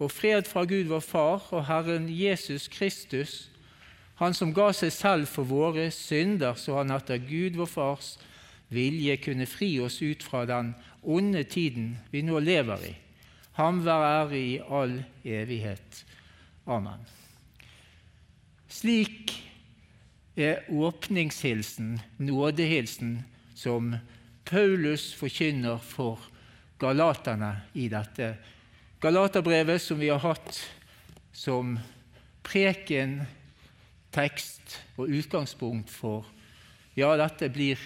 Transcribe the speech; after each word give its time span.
og 0.00 0.10
fred 0.10 0.48
fra 0.48 0.64
Gud 0.64 0.88
vår 0.88 1.04
Far 1.04 1.46
og 1.52 1.66
Herren 1.68 2.08
Jesus 2.08 2.68
Kristus, 2.72 3.46
Han 4.20 4.34
som 4.36 4.50
ga 4.52 4.66
seg 4.76 4.90
selv 4.92 5.28
for 5.32 5.48
våre 5.48 5.86
synder, 5.96 6.52
så 6.52 6.74
han 6.76 6.92
etter 6.92 7.16
Gud 7.24 7.54
vår 7.56 7.68
Fars 7.72 8.08
vilje 8.68 9.16
kunne 9.24 9.46
fri 9.48 9.70
oss 9.80 9.96
ut 10.02 10.20
fra 10.20 10.42
den 10.44 10.74
onde 11.00 11.40
tiden 11.48 11.94
vi 12.12 12.20
nå 12.20 12.36
lever 12.44 12.84
i. 12.84 12.92
Ham 13.56 13.80
være 13.84 14.10
ære 14.18 14.40
i 14.40 14.58
all 14.60 14.98
evighet. 15.24 16.04
Amen. 16.68 17.00
Slik 18.68 19.32
er 20.36 20.68
åpningshilsen, 20.68 21.98
nådehilsen, 22.18 23.24
som 23.54 23.94
Paulus 24.44 25.14
forkynner 25.16 25.80
for 25.82 26.20
galaterne 26.80 27.54
i 27.74 27.88
dette 27.88 28.34
Galaterbrevet, 29.00 29.80
som 29.80 29.98
vi 29.98 30.10
har 30.12 30.20
hatt 30.20 30.58
som 31.32 31.78
preken, 32.44 33.22
tekst 34.12 34.76
og 34.98 35.08
utgangspunkt 35.08 35.90
for 35.92 36.28
Ja, 36.98 37.14
dette 37.16 37.46
blir 37.54 37.78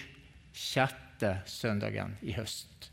sjette 0.51 1.37
søndagen 1.47 2.17
i 2.25 2.33
høst. 2.35 2.89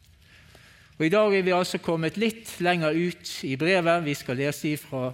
Og 0.98 1.06
I 1.06 1.11
dag 1.11 1.34
er 1.34 1.42
vi 1.42 1.55
altså 1.56 1.81
kommet 1.83 2.19
litt 2.20 2.53
lenger 2.62 2.95
ut 2.95 3.31
i 3.48 3.56
brevet. 3.59 4.05
Vi 4.05 4.14
skal 4.14 4.39
lese 4.39 4.77
fra 4.79 5.09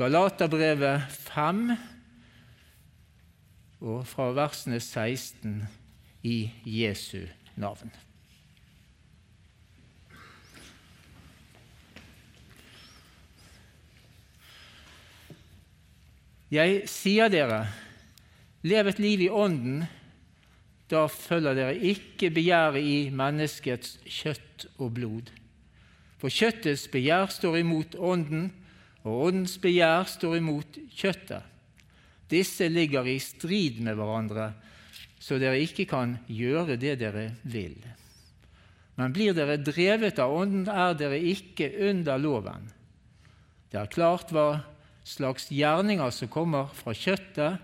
Galaterbrevet 0.00 1.04
5 1.28 1.60
og 3.84 4.00
fra 4.10 4.30
versene 4.34 4.80
16 4.80 5.60
i 6.26 6.38
Jesu 6.64 7.28
navn. 7.54 7.92
Jeg 16.52 16.82
sier 16.92 17.30
dere, 17.32 17.62
lev 18.68 18.90
et 18.90 18.98
liv 19.00 19.22
i 19.24 19.30
Ånden, 19.32 19.86
da 20.92 21.06
følger 21.08 21.56
dere 21.56 21.78
ikke 21.80 22.28
begjæret 22.34 22.84
i 22.84 22.98
menneskets 23.08 23.96
kjøtt 24.04 24.66
og 24.76 24.92
blod. 24.98 25.30
For 26.20 26.32
kjøttets 26.32 26.84
begjær 26.92 27.32
står 27.32 27.62
imot 27.62 27.96
Ånden, 27.96 28.50
og 29.04 29.26
Åndens 29.30 29.56
begjær 29.60 30.04
står 30.08 30.38
imot 30.38 30.78
kjøttet. 30.92 31.42
Disse 32.28 32.68
ligger 32.68 33.08
i 33.08 33.18
strid 33.20 33.80
med 33.84 33.96
hverandre, 33.96 34.52
så 35.20 35.40
dere 35.40 35.60
ikke 35.64 35.88
kan 35.88 36.18
gjøre 36.28 36.76
det 36.80 36.98
dere 37.00 37.30
vil. 37.48 37.76
Men 39.00 39.12
blir 39.16 39.32
dere 39.36 39.56
drevet 39.64 40.20
av 40.20 40.32
Ånden, 40.32 40.68
er 40.68 40.92
dere 40.96 41.18
ikke 41.20 41.70
under 41.88 42.20
loven. 42.20 42.68
Det 43.72 43.80
er 43.80 43.92
klart 43.92 44.32
hva 44.32 44.60
slags 45.04 45.50
gjerninger 45.52 46.10
som 46.10 46.30
kommer 46.32 46.70
fra 46.72 46.94
kjøttet 46.96 47.60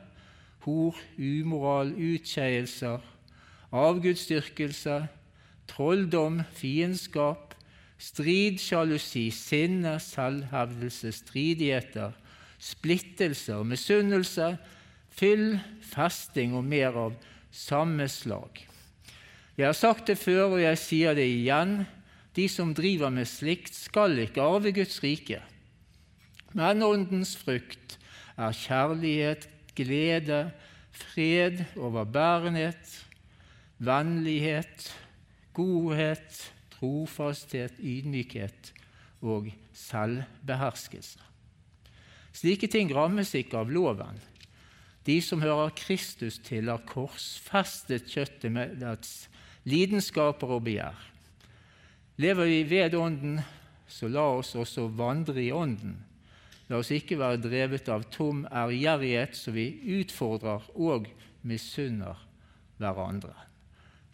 hor, 0.66 0.96
umoral, 1.16 1.92
utskeielser, 1.96 3.00
avgudsdyrkelse, 3.72 4.96
trolldom, 5.70 6.42
fiendskap, 6.56 7.54
strid, 8.00 8.60
sjalusi, 8.60 9.28
sinne, 9.32 9.96
selvhevdelse, 10.02 11.12
stridigheter, 11.16 12.16
splittelser, 12.60 13.62
misunnelse, 13.64 14.54
fyll, 15.16 15.60
festing 15.84 16.56
og 16.58 16.66
mer 16.68 16.96
av 17.08 17.16
samme 17.52 18.08
slag. 18.08 18.66
Jeg 19.56 19.66
har 19.68 19.76
sagt 19.76 20.08
det 20.08 20.16
før, 20.20 20.56
og 20.56 20.60
jeg 20.62 20.80
sier 20.80 21.16
det 21.16 21.26
igjen. 21.28 21.82
De 22.36 22.46
som 22.48 22.70
driver 22.76 23.10
med 23.12 23.28
slikt, 23.28 23.74
skal 23.74 24.16
ikke 24.22 24.44
arve 24.44 24.72
Guds 24.72 25.00
rike. 25.04 25.42
Men 26.56 26.82
åndens 26.82 27.36
frukt 27.38 27.98
er 28.36 28.56
kjærlighet, 28.56 29.46
glede, 29.76 30.50
fred, 30.90 31.64
overbærenhet, 31.78 33.06
vennlighet, 33.78 34.90
godhet, 35.54 36.52
trofasthet, 36.74 37.78
ydmykhet 37.78 38.72
og 39.20 39.50
selvbeherskelse. 39.72 41.20
Slike 42.32 42.70
ting 42.70 42.92
rammes 42.94 43.34
ikke 43.34 43.58
av 43.60 43.70
loven. 43.72 44.18
De 45.06 45.16
som 45.24 45.42
hører 45.42 45.72
Kristus 45.76 46.38
til, 46.44 46.68
har 46.70 46.84
korsfestet 46.86 48.10
kjøttet 48.10 48.52
med 48.52 48.76
dets 48.82 49.28
lidenskaper 49.68 50.56
og 50.56 50.64
begjær. 50.68 50.98
Lever 52.20 52.50
vi 52.50 52.60
ved 52.68 52.94
Ånden, 52.94 53.40
så 53.88 54.08
la 54.08 54.26
oss 54.38 54.54
også 54.58 54.86
vandre 54.92 55.40
i 55.42 55.50
Ånden. 55.52 55.96
La 56.70 56.78
oss 56.78 56.92
ikke 56.94 57.18
være 57.18 57.40
drevet 57.42 57.88
av 57.90 58.04
tom 58.14 58.44
ærgjerrighet, 58.46 59.34
så 59.34 59.50
vi 59.50 59.72
utfordrer 59.98 60.68
og 60.78 61.08
misunner 61.42 62.20
hverandre. 62.78 63.34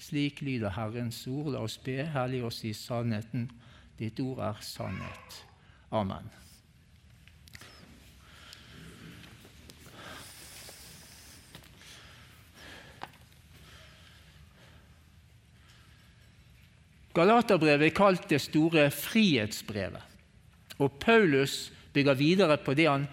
Slik 0.00 0.40
lyder 0.40 0.72
Herrens 0.72 1.20
ord. 1.28 1.52
La 1.52 1.60
oss 1.66 1.76
be, 1.76 2.00
hellig 2.14 2.40
oss 2.48 2.62
i 2.64 2.72
sannheten. 2.76 3.50
Ditt 4.00 4.20
ord 4.24 4.40
er 4.44 4.64
sannhet. 4.64 5.38
Amen. 5.92 6.32
Galaterbrevet 17.16 17.88
er 17.88 17.96
kalt 17.96 18.28
det 18.28 18.42
store 18.44 18.90
frihetsbrevet. 18.92 20.04
Og 20.76 20.98
Paulus 21.00 21.70
bygger 21.96 22.18
videre 22.18 22.58
på 22.60 22.74
det 22.76 22.90
han 22.90 23.06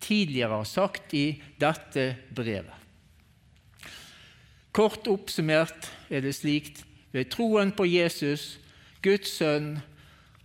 tidligere 0.00 0.60
har 0.62 0.68
sagt 0.68 1.14
i 1.14 1.42
dette 1.60 2.14
brevet. 2.34 2.76
Kort 4.70 5.08
oppsummert 5.10 5.90
er 6.10 6.22
det 6.22 6.36
slikt 6.38 6.84
ved 7.10 7.30
troen 7.34 7.72
på 7.74 7.88
Jesus, 7.90 8.60
Guds 9.02 9.32
sønn, 9.40 9.80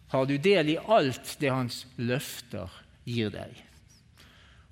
har 0.10 0.26
du 0.26 0.38
del 0.42 0.72
i 0.74 0.80
alt 0.82 1.36
det 1.42 1.52
hans 1.52 1.84
løfter 1.98 2.72
gir 3.06 3.30
deg. 3.34 3.54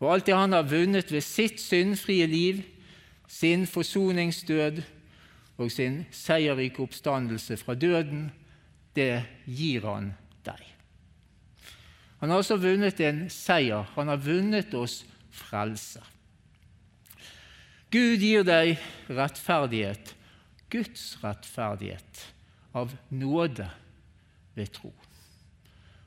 Og 0.02 0.10
alt 0.16 0.28
det 0.28 0.38
han 0.38 0.56
har 0.56 0.68
vunnet 0.68 1.12
ved 1.14 1.24
sitt 1.26 1.62
syndfrie 1.62 2.26
liv, 2.28 2.64
sin 3.30 3.68
forsoningsdød 3.70 4.82
og 5.62 5.72
sin 5.72 6.04
seierrike 6.12 6.82
oppstandelse 6.84 7.58
fra 7.62 7.76
døden, 7.78 8.32
det 8.98 9.24
gir 9.46 9.86
han 9.86 10.14
deg. 10.46 10.73
Han 12.24 12.32
har 12.32 12.40
også 12.40 12.56
vunnet 12.56 13.02
en 13.04 13.26
seier. 13.28 13.84
Han 13.98 14.08
har 14.08 14.22
vunnet 14.24 14.72
oss 14.80 15.02
frelse. 15.36 16.00
Gud 17.92 18.24
gir 18.24 18.46
deg 18.48 18.78
rettferdighet, 19.12 20.14
Guds 20.72 21.18
rettferdighet, 21.20 22.22
av 22.72 22.96
nåde 23.12 23.68
ved 24.56 24.72
tro. 24.72 24.94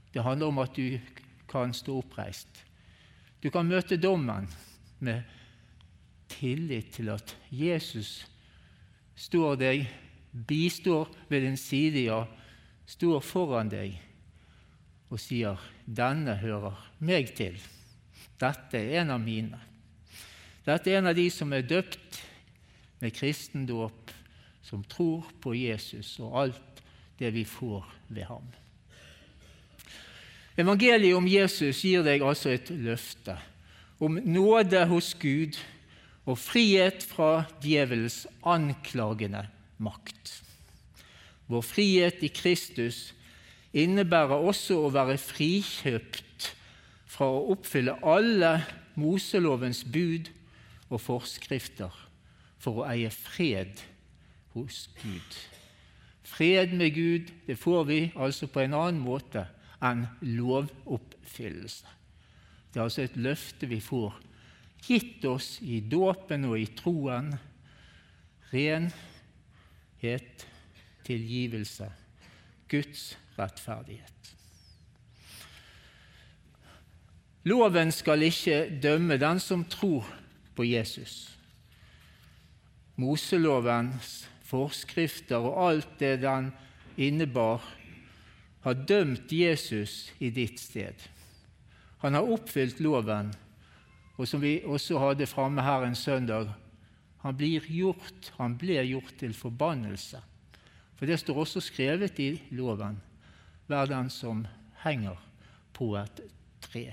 Det 0.09 0.25
handler 0.25 0.49
om 0.49 0.63
at 0.65 0.73
du 0.73 0.97
kan 1.53 1.77
stå 1.77 2.01
oppreist. 2.01 2.65
Du 3.45 3.53
kan 3.53 3.69
møte 3.69 4.01
dommen 4.01 4.49
med 5.05 5.21
tillit 6.33 6.97
til 6.97 7.13
at 7.13 7.37
Jesus 7.53 8.23
står 9.21 9.61
deg, 9.61 9.85
bistår 10.33 11.13
ved 11.29 11.45
din 11.45 11.61
side, 11.61 12.09
ja, 12.09 12.25
står 12.89 13.21
foran 13.21 13.69
deg 13.69 14.01
og 15.13 15.21
sier 15.21 15.76
'Denne 15.87 16.37
hører 16.37 16.75
meg 16.99 17.35
til'. 17.39 17.63
Dette 18.41 18.77
er 18.79 19.01
en 19.01 19.11
av 19.15 19.21
mine. 19.21 19.59
Dette 20.67 20.91
er 20.91 20.99
en 20.99 21.07
av 21.07 21.15
de 21.15 21.31
som 21.31 21.53
er 21.53 21.63
døpt 21.63 22.21
med 23.01 23.15
kristendåp, 23.15 24.11
som 24.63 24.83
tror 24.85 25.29
på 25.41 25.55
Jesus 25.55 26.19
og 26.21 26.41
alt 26.43 26.83
det 27.19 27.31
vi 27.33 27.45
får 27.45 27.87
ved 28.09 28.27
ham. 28.27 28.47
Evangeliet 30.59 31.17
om 31.17 31.29
Jesus 31.29 31.85
gir 31.85 32.03
deg 32.03 32.25
altså 32.25 32.51
et 32.51 32.71
løfte 32.71 33.37
om 34.01 34.19
nåde 34.25 34.83
hos 34.91 35.15
Gud 35.21 35.57
og 36.27 36.39
frihet 36.41 37.05
fra 37.07 37.47
djevelens 37.63 38.25
anklagende 38.45 39.47
makt. 39.79 40.33
Vår 41.47 41.63
frihet 41.63 42.25
i 42.27 42.33
Kristus 42.33 43.13
innebærer 43.73 44.37
også 44.37 44.79
å 44.85 44.93
være 44.95 45.19
frikjøpt 45.21 46.51
fra 47.17 47.29
å 47.33 47.45
oppfylle 47.55 47.97
alle 48.07 48.59
Moselovens 48.97 49.83
bud 49.85 50.31
og 50.89 51.01
forskrifter 51.03 51.93
for 52.63 52.83
å 52.83 52.87
eie 52.89 53.11
fred 53.13 53.83
hos 54.55 54.87
Gud. 55.03 55.37
Fred 56.27 56.73
med 56.77 56.95
Gud 56.97 57.33
det 57.47 57.59
får 57.61 57.85
vi 57.91 58.01
altså 58.15 58.49
på 58.51 58.65
en 58.65 58.77
annen 58.77 59.03
måte 59.03 59.47
enn 59.85 60.07
lovoppfyllelse. 60.25 61.87
Det 62.73 62.81
er 62.81 62.87
altså 62.87 63.05
et 63.07 63.17
løfte 63.21 63.69
vi 63.71 63.81
får 63.81 64.17
gitt 64.87 65.25
oss 65.29 65.57
i 65.65 65.81
dåpen 65.81 66.45
og 66.49 66.59
i 66.61 66.67
troen. 66.77 67.33
Renhet, 68.53 70.47
tilgivelse, 71.07 71.89
Guds 72.71 73.17
rettferdighet. 73.39 74.33
Loven 77.47 77.93
skal 77.95 78.27
ikke 78.27 78.81
dømme 78.83 79.21
den 79.23 79.39
som 79.41 79.63
tror 79.71 80.07
på 80.57 80.65
Jesus. 80.67 81.37
Moselovens 82.97 84.25
forskrifter 84.47 85.43
og 85.43 85.59
alt 85.69 85.99
det 86.01 86.21
den 86.25 86.51
innebar, 86.97 87.63
har 88.67 88.75
dømt 88.75 89.31
Jesus 89.31 90.11
i 90.19 90.31
ditt 90.35 90.59
sted. 90.59 90.99
Han 92.03 92.17
har 92.19 92.27
oppfylt 92.27 92.81
loven, 92.83 93.31
og 94.17 94.27
som 94.27 94.43
vi 94.43 94.59
også 94.65 94.99
hadde 94.99 95.29
framme 95.31 95.63
her 95.63 95.87
en 95.87 95.95
søndag, 95.95 96.51
han 97.23 97.37
blir 97.37 97.63
gjort, 97.71 98.33
han 98.39 98.57
ble 98.59 98.81
gjort 98.89 99.15
til 99.21 99.35
forbannelse. 99.35 100.19
For 100.97 101.07
det 101.07 101.21
står 101.21 101.39
også 101.45 101.63
skrevet 101.63 102.19
i 102.19 102.33
loven 102.51 102.99
hver 103.67 103.91
den 103.91 104.11
som 104.13 104.45
henger 104.85 105.19
på 105.77 105.93
et 105.99 106.23
tre. 106.65 106.87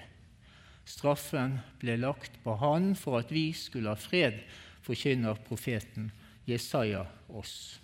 Straffen 0.86 1.60
ble 1.82 1.96
lagt 2.02 2.36
på 2.44 2.58
han 2.60 2.92
for 3.00 3.22
at 3.22 3.32
vi 3.32 3.52
skulle 3.56 3.94
ha 3.94 4.00
fred, 4.00 4.42
forkynner 4.84 5.40
profeten 5.48 6.12
Jesaja 6.50 7.06
oss. 7.32 7.80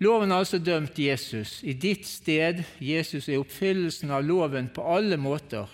Loven 0.00 0.30
har 0.32 0.40
altså 0.40 0.58
dømt 0.58 0.96
Jesus. 0.96 1.58
I 1.60 1.74
ditt 1.76 2.06
sted 2.08 2.62
Jesus 2.80 3.28
er 3.28 3.42
oppfyllelsen 3.42 4.08
av 4.16 4.24
loven 4.24 4.70
på 4.72 4.86
alle 4.88 5.18
måter. 5.20 5.68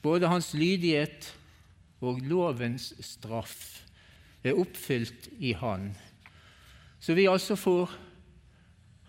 Både 0.00 0.30
hans 0.32 0.54
lydighet 0.56 1.28
og 2.00 2.22
lovens 2.24 2.94
straff 3.04 3.82
er 4.40 4.56
oppfylt 4.56 5.28
i 5.36 5.52
Han. 5.60 5.90
Så 7.00 7.16
vi 7.16 7.28
altså 7.30 7.56
får 7.56 7.94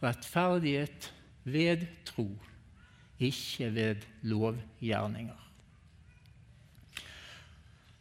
rettferdighet 0.01 1.11
ved 1.43 1.85
tro 2.07 2.29
ikke 3.21 3.75
ved 3.75 3.95
lovgjerninger. 4.21 5.49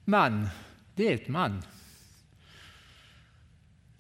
Men 0.05 0.47
det 0.97 1.09
er 1.09 1.19
et 1.19 1.29
men. 1.29 1.59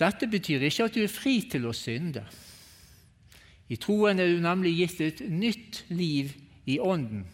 Dette 0.01 0.27
betyr 0.33 0.65
ikke 0.65 0.87
at 0.89 0.97
du 0.97 1.03
er 1.05 1.13
fri 1.13 1.41
til 1.51 1.69
å 1.69 1.77
synde. 1.77 2.25
I 3.71 3.77
troen 3.79 4.19
er 4.19 4.33
du 4.33 4.41
nemlig 4.43 4.73
gitt 4.79 5.03
et 5.05 5.21
nytt 5.29 5.85
liv 5.93 6.33
i 6.67 6.81
Ånden. 6.81 7.27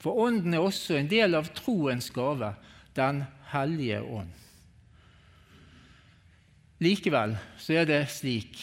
For 0.00 0.18
Ånden 0.26 0.56
er 0.56 0.64
også 0.64 0.98
en 0.98 1.08
del 1.08 1.38
av 1.38 1.52
troens 1.56 2.10
gave, 2.12 2.54
Den 2.94 3.22
hellige 3.52 4.00
ånd. 4.02 4.32
Likevel 6.80 7.34
så 7.60 7.80
er 7.82 7.88
det 7.88 8.00
slik, 8.08 8.56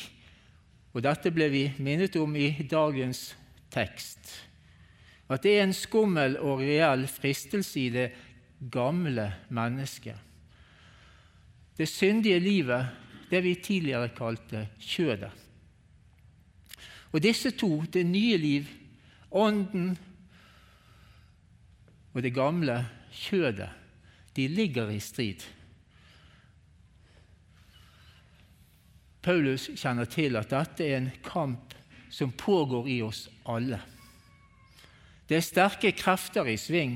og 0.96 1.04
dette 1.06 1.30
ble 1.34 1.50
vi 1.54 1.64
minnet 1.78 2.16
om 2.18 2.34
i 2.34 2.50
dagens 2.66 3.36
tekst, 3.74 4.31
at 5.30 5.44
det 5.44 5.58
er 5.58 5.68
en 5.68 5.75
skummel 5.75 6.40
og 6.42 6.64
reell 6.64 7.06
fristelse 7.12 7.80
i 7.84 7.92
det 7.94 8.08
gamle 8.74 9.28
mennesket. 9.54 10.16
Det 11.78 11.86
syndige 11.86 12.40
livet, 12.42 12.88
det 13.30 13.44
vi 13.44 13.54
tidligere 13.62 14.10
kalte 14.18 14.64
kjødet. 14.81 15.30
Og 17.14 17.22
disse 17.22 17.52
to, 17.54 17.84
det 17.94 18.06
nye 18.06 18.38
liv, 18.38 18.72
ånden 19.31 19.92
og 22.14 22.24
det 22.24 22.34
gamle 22.34 22.80
kjødet, 23.14 23.69
de 24.36 24.48
ligger 24.48 24.90
i 24.90 25.00
strid. 25.00 25.46
Paulus 29.22 29.69
kjenner 29.75 30.08
til 30.10 30.38
at 30.40 30.52
dette 30.54 30.86
er 30.86 30.98
en 31.00 31.12
kamp 31.25 31.75
som 32.14 32.31
pågår 32.31 32.88
i 32.90 33.02
oss 33.04 33.28
alle. 33.50 33.80
Det 35.28 35.38
er 35.38 35.44
sterke 35.44 35.92
krefter 35.92 36.48
i 36.48 36.56
sving. 36.60 36.96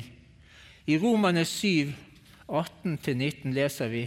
I 0.87 0.97
Romane 0.97 1.43
7, 1.45 1.91
18-19 2.47 3.51
leser 3.55 3.91
vi 3.91 4.05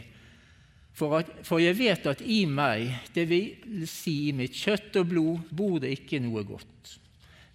for, 0.95 1.19
at, 1.19 1.31
for, 1.43 1.59
jeg 1.59 1.75
vet 1.79 2.07
at 2.07 2.23
i 2.23 2.45
meg, 2.47 2.87
det 3.17 3.27
vil 3.27 3.87
si 3.91 4.29
i 4.29 4.35
mitt 4.37 4.55
kjøtt 4.55 4.95
og 5.01 5.09
blod, 5.11 5.49
bor 5.51 5.81
det 5.83 5.91
ikke 5.97 6.21
noe 6.23 6.45
godt. 6.47 6.93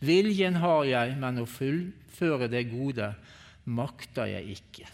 Viljen 0.03 0.59
har 0.59 0.83
jeg, 0.87 1.15
men 1.19 1.39
å 1.39 1.47
fullføre 1.47 2.49
det 2.51 2.65
gode 2.71 3.13
makter 3.71 4.27
jeg 4.33 4.57
ikke. 4.59 4.89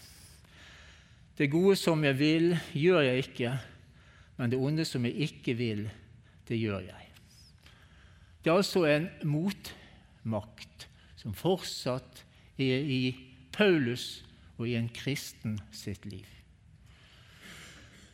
Det 1.36 1.50
gode 1.52 1.74
som 1.78 2.04
jeg 2.06 2.16
vil, 2.18 2.52
gjør 2.72 3.02
jeg 3.08 3.26
ikke, 3.26 3.56
men 4.36 4.52
det 4.52 4.60
onde 4.60 4.84
som 4.84 5.04
jeg 5.08 5.30
ikke 5.30 5.56
vil, 5.56 5.86
det 6.48 6.58
gjør 6.60 6.84
jeg. 6.86 7.08
Det 8.44 8.52
er 8.52 8.60
altså 8.60 8.84
en 8.86 9.08
motmakt 9.26 10.86
som 11.18 11.34
fortsatt 11.34 12.22
er 12.62 12.84
i 12.86 13.02
Paulus 13.56 14.22
og 14.56 14.68
i 14.68 14.76
en 14.78 14.88
kristen 14.92 15.56
sitt 15.74 16.06
liv. 16.06 16.26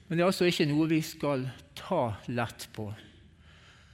Men 0.07 0.17
det 0.19 0.25
er 0.25 0.31
altså 0.31 0.49
ikke 0.49 0.69
noe 0.71 0.89
vi 0.91 1.03
skal 1.05 1.47
ta 1.79 2.15
lett 2.33 2.69
på. 2.75 2.89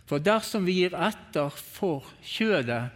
For 0.08 0.22
dersom 0.24 0.64
vi 0.66 0.78
gir 0.80 0.96
etter 0.96 1.52
for 1.52 2.06
kjødet, 2.24 2.88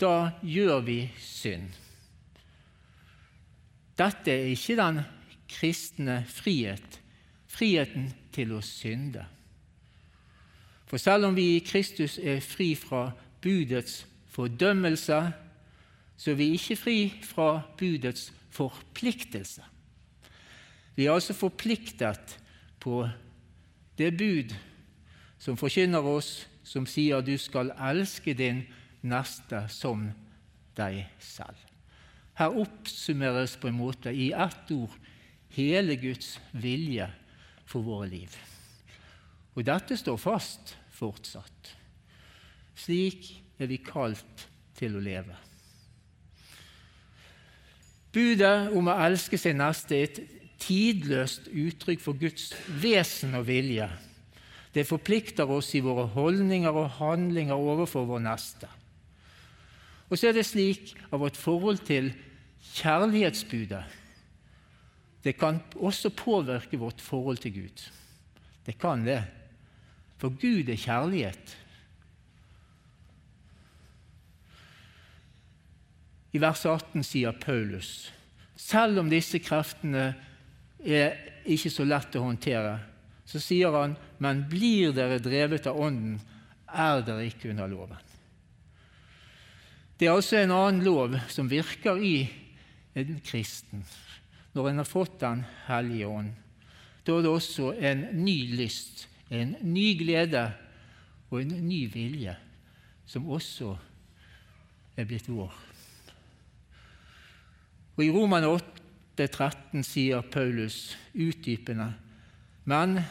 da 0.00 0.16
gjør 0.42 0.80
vi 0.86 0.98
synd. 1.20 1.68
Dette 3.98 4.32
er 4.32 4.48
ikke 4.54 4.78
den 4.80 5.02
kristne 5.52 6.22
frihet, 6.30 6.98
friheten 7.52 8.08
til 8.32 8.52
å 8.56 8.60
synde. 8.64 9.24
For 10.86 11.00
selv 11.00 11.30
om 11.30 11.36
vi 11.36 11.54
i 11.56 11.64
Kristus 11.64 12.18
er 12.18 12.42
fri 12.44 12.74
fra 12.76 13.10
budets 13.42 14.02
fordømmelse, 14.32 15.20
så 16.16 16.30
er 16.30 16.38
vi 16.38 16.52
ikke 16.56 16.76
fri 16.76 16.96
fra 17.24 17.62
budets 17.78 18.30
forpliktelse. 18.52 19.64
Vi 20.94 21.06
er 21.06 21.14
altså 21.14 21.32
forpliktet 21.32 22.36
på 22.80 23.06
det 23.98 24.12
bud 24.18 24.52
som 25.40 25.56
forkynner 25.56 26.04
oss, 26.04 26.46
som 26.62 26.84
sier 26.86 27.24
du 27.24 27.34
skal 27.40 27.72
elske 27.80 28.34
din 28.36 28.62
neste 29.02 29.64
som 29.72 30.04
deg 30.76 31.06
selv. 31.18 31.56
Her 32.38 32.54
oppsummeres 32.62 33.56
på 33.60 33.68
en 33.68 33.80
måte 33.80 34.12
i 34.12 34.30
ett 34.32 34.70
ord 34.76 34.94
hele 35.56 35.96
Guds 36.00 36.36
vilje 36.52 37.08
for 37.72 37.84
våre 37.86 38.08
liv. 38.10 38.34
Og 39.56 39.64
dette 39.66 39.96
står 39.98 40.20
fast 40.20 40.74
fortsatt. 40.96 41.72
Slik 42.78 43.28
er 43.60 43.68
vi 43.70 43.80
kalt 43.84 44.46
til 44.78 44.96
å 44.96 45.02
leve. 45.02 45.36
Budet 48.12 48.72
om 48.76 48.90
å 48.92 48.98
elske 49.06 49.38
sin 49.40 49.60
neste 49.60 49.96
er 49.96 50.08
et 50.08 50.20
tidløst 50.62 51.48
uttrykk 51.48 52.02
for 52.02 52.18
Guds 52.20 52.50
vesen 52.82 53.34
og 53.38 53.46
vilje. 53.48 53.88
Det 54.72 54.84
forplikter 54.88 55.48
oss 55.52 55.72
i 55.76 55.82
våre 55.84 56.06
holdninger 56.14 56.76
og 56.76 56.94
handlinger 57.00 57.56
overfor 57.56 58.06
vår 58.08 58.22
neste. 58.24 58.68
Og 60.08 60.20
så 60.20 60.28
er 60.28 60.36
det 60.36 60.44
slik 60.48 60.92
av 61.10 61.24
vårt 61.24 61.40
forhold 61.40 61.80
til 61.88 62.12
kjærlighetsbudet 62.76 63.82
Det 65.22 65.36
kan 65.38 65.60
også 65.76 66.10
påvirke 66.10 66.78
vårt 66.78 67.00
forhold 67.00 67.38
til 67.42 67.54
Gud. 67.54 67.84
Det 68.66 68.78
kan 68.78 69.04
det. 69.06 69.22
For 70.18 70.34
Gud 70.34 70.68
er 70.68 70.78
kjærlighet. 70.78 71.58
I 76.32 76.40
vers 76.40 76.64
18 76.66 77.04
sier 77.04 77.34
Paulus 77.36 78.12
selv 78.62 79.00
om 79.02 79.10
disse 79.10 79.40
kreftene 79.42 80.12
er 80.82 81.16
ikke 81.50 81.70
så 81.72 81.84
lett 81.86 82.14
å 82.18 82.24
håndtere, 82.26 82.76
så 83.26 83.40
sier 83.42 83.74
han 83.74 83.96
men 84.22 84.44
blir 84.50 84.94
dere 84.94 85.18
drevet 85.22 85.66
av 85.70 85.80
Ånden, 85.82 86.20
er 86.72 87.02
dere 87.04 87.26
ikke 87.28 87.50
under 87.52 87.68
loven. 87.68 87.98
Det 89.98 90.08
er 90.08 90.14
altså 90.14 90.38
en 90.40 90.54
annen 90.54 90.84
lov 90.86 91.18
som 91.30 91.50
virker 91.50 92.00
i 92.02 92.16
en 92.98 93.18
kristen 93.24 93.84
når 94.52 94.68
en 94.68 94.82
har 94.82 94.88
fått 94.88 95.20
Den 95.20 95.44
hellige 95.66 96.06
ånd. 96.06 96.32
Da 97.06 97.16
er 97.16 97.24
det 97.24 97.32
også 97.32 97.72
en 97.72 98.04
ny 98.22 98.36
lyst, 98.56 99.08
en 99.30 99.56
ny 99.62 99.92
glede 99.98 100.44
og 101.30 101.40
en 101.40 101.54
ny 101.66 101.86
vilje 101.90 102.36
som 103.08 103.26
også 103.32 103.72
er 104.96 105.08
blitt 105.08 105.28
vår. 105.28 105.52
Og 107.96 108.04
I 108.04 108.12
Roman 108.12 108.46
8, 108.48 109.26
13 109.26 109.82
sier 109.84 110.22
Paulus 110.32 110.94
utdypende 111.12 111.90
Men 112.64 113.02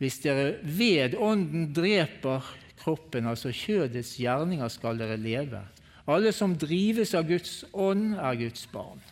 hvis 0.00 0.16
dere 0.22 0.54
ved 0.64 1.16
Ånden 1.20 1.74
dreper 1.76 2.46
kroppen, 2.80 3.26
altså 3.28 3.50
kjødets 3.52 4.14
gjerninger, 4.16 4.68
skal 4.72 4.96
dere 4.96 5.18
leve. 5.20 5.60
Alle 6.08 6.32
som 6.32 6.54
drives 6.56 7.12
av 7.14 7.26
Guds 7.28 7.66
ånd, 7.76 8.14
er 8.16 8.38
Guds 8.40 8.64
barn. 8.72 9.02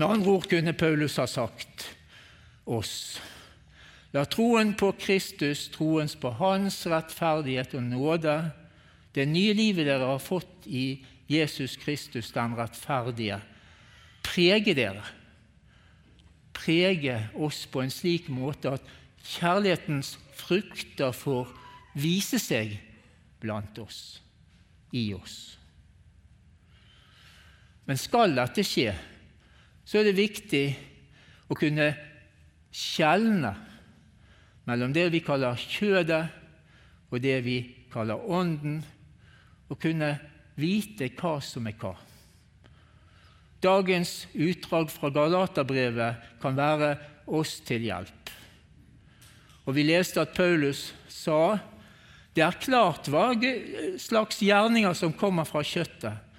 Med 0.00 0.08
andre 0.08 0.30
ord 0.32 0.46
kunne 0.48 0.72
Paulus 0.72 1.18
ha 1.20 1.26
sagt 1.28 1.84
oss 2.64 3.20
La 4.14 4.24
troen 4.26 4.72
på 4.74 4.88
Kristus, 4.98 5.66
troens 5.70 6.16
på 6.18 6.32
Hans 6.38 6.80
rettferdighet 6.88 7.76
og 7.78 7.84
nåde, 7.84 8.32
det 9.14 9.26
nye 9.28 9.52
livet 9.54 9.86
dere 9.86 10.08
har 10.08 10.22
fått 10.22 10.66
i 10.66 11.04
Jesus 11.30 11.76
Kristus, 11.78 12.32
den 12.34 12.56
rettferdige, 12.58 13.38
prege 14.26 14.74
dere. 14.74 15.04
Prege 16.56 17.20
oss 17.38 17.60
på 17.70 17.84
en 17.84 17.94
slik 17.94 18.26
måte 18.34 18.72
at 18.80 18.90
kjærlighetens 19.36 20.16
frukter 20.40 21.14
får 21.14 21.52
vise 21.94 22.40
seg 22.42 22.74
blant 23.38 23.78
oss, 23.78 24.18
i 24.90 25.12
oss. 25.14 25.38
Men 27.86 28.00
skal 28.00 28.34
dette 28.34 28.66
skje, 28.66 28.96
så 29.90 29.98
er 29.98 30.06
det 30.06 30.20
viktig 30.20 30.64
å 31.50 31.56
kunne 31.58 31.88
skjelne 32.70 33.50
mellom 34.70 34.92
det 34.94 35.08
vi 35.10 35.18
kaller 35.26 35.58
kjødet, 35.58 36.28
og 37.10 37.18
det 37.18 37.40
vi 37.42 37.56
kaller 37.90 38.22
ånden, 38.30 38.76
og 39.66 39.80
kunne 39.82 40.12
vite 40.54 41.08
hva 41.18 41.40
som 41.42 41.66
er 41.66 41.74
hva. 41.80 41.96
Dagens 43.60 44.28
utdrag 44.30 44.92
fra 44.94 45.10
Galaterbrevet 45.10 46.38
kan 46.40 46.54
være 46.54 46.92
oss 47.26 47.58
til 47.66 47.90
hjelp. 47.90 48.30
Og 49.66 49.74
Vi 49.74 49.84
leste 49.90 50.22
at 50.22 50.38
Paulus 50.38 50.92
sa 51.10 51.58
det 52.34 52.46
er 52.46 52.62
klart 52.62 53.10
hva 53.10 53.34
slags 53.98 54.38
gjerninger 54.38 54.94
som 54.94 55.12
kommer 55.12 55.44
fra 55.44 55.64
kjøttet. 55.66 56.29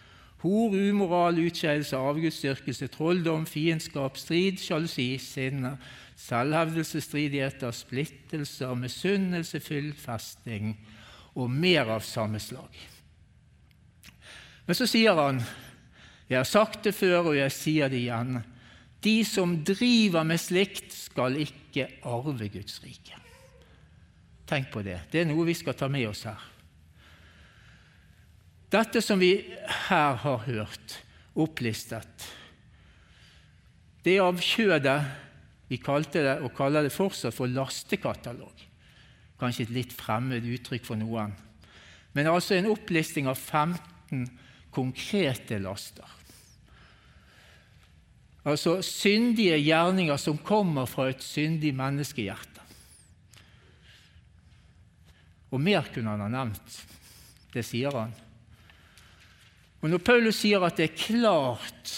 Hor, 0.41 0.73
umoral, 0.73 1.37
utskeielse, 1.37 1.97
avgudsdyrkelse, 1.97 2.87
trolldom, 2.89 3.45
fiendskap, 3.45 4.17
strid, 4.17 4.57
sjalusi, 4.61 5.13
sinne, 5.21 5.75
selvhevdelse, 6.17 7.01
stridigheter, 7.01 7.73
splittelser, 7.75 8.73
misunnelse, 8.77 9.61
fyllfesting 9.61 10.73
og 11.37 11.51
mer 11.51 11.93
av 11.93 12.01
samme 12.05 12.41
slag. 12.41 12.73
Men 14.65 14.77
så 14.77 14.87
sier 14.89 15.17
han, 15.17 15.41
jeg 16.29 16.39
har 16.39 16.47
sagt 16.47 16.85
det 16.87 16.95
før, 16.95 17.31
og 17.31 17.37
jeg 17.37 17.53
sier 17.53 17.91
det 17.91 18.01
igjen, 18.05 18.41
de 19.01 19.17
som 19.25 19.57
driver 19.65 20.25
med 20.27 20.41
slikt, 20.41 20.93
skal 20.93 21.37
ikke 21.41 21.87
arve 22.07 22.49
Guds 22.53 22.77
rike. 22.83 23.17
Tenk 24.49 24.69
på 24.73 24.83
det. 24.85 24.99
Det 25.11 25.21
er 25.21 25.29
noe 25.29 25.47
vi 25.47 25.55
skal 25.57 25.77
ta 25.77 25.89
med 25.91 26.09
oss 26.09 26.25
her. 26.29 26.50
Dette 28.71 29.01
som 29.03 29.19
vi 29.19 29.33
her 29.89 30.15
har 30.23 30.45
hørt 30.45 30.95
opplistet, 31.35 32.27
det 34.01 34.15
er 34.15 34.25
av 34.25 34.39
kjødet 34.41 34.97
vi 35.71 35.79
kalte 35.79 36.23
det, 36.23 36.37
og 36.43 36.55
kaller 36.55 36.83
det 36.83 36.93
fortsatt 36.93 37.35
for 37.35 37.51
lastekatalog. 37.51 38.63
Kanskje 39.39 39.67
et 39.67 39.75
litt 39.75 39.93
fremmed 39.95 40.45
uttrykk 40.55 40.87
for 40.87 40.99
noen. 40.99 41.31
Men 42.15 42.27
altså 42.31 42.57
en 42.57 42.71
opplisting 42.73 43.29
av 43.31 43.39
15 43.39 44.25
konkrete 44.73 45.59
laster. 45.63 46.17
Altså 48.41 48.79
syndige 48.83 49.59
gjerninger 49.61 50.17
som 50.17 50.39
kommer 50.41 50.89
fra 50.89 51.07
et 51.11 51.21
syndig 51.23 51.75
menneskehjerte. 51.77 52.65
Og 55.51 55.61
mer 55.61 55.87
kunne 55.93 56.15
han 56.15 56.23
ha 56.25 56.29
nevnt. 56.31 56.77
Det 57.51 57.63
sier 57.67 57.93
han. 57.95 58.13
Og 59.81 59.89
Når 59.89 59.97
Paulus 60.05 60.37
sier 60.43 60.61
at 60.61 60.77
det 60.77 60.89
er 60.89 60.97
klart 60.97 61.93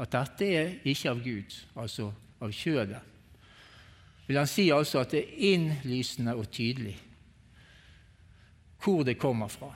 at 0.00 0.10
dette 0.14 0.46
er 0.46 0.72
ikke 0.84 1.12
av 1.12 1.22
Gud, 1.22 1.54
altså 1.78 2.10
av 2.42 2.50
kjødet, 2.54 3.00
vil 4.26 4.38
han 4.38 4.50
si 4.50 4.68
altså 4.74 5.02
at 5.02 5.14
det 5.14 5.22
er 5.24 5.46
innlysende 5.52 6.34
og 6.38 6.50
tydelig 6.54 6.96
hvor 8.80 9.02
det 9.04 9.18
kommer 9.20 9.50
fra. 9.52 9.68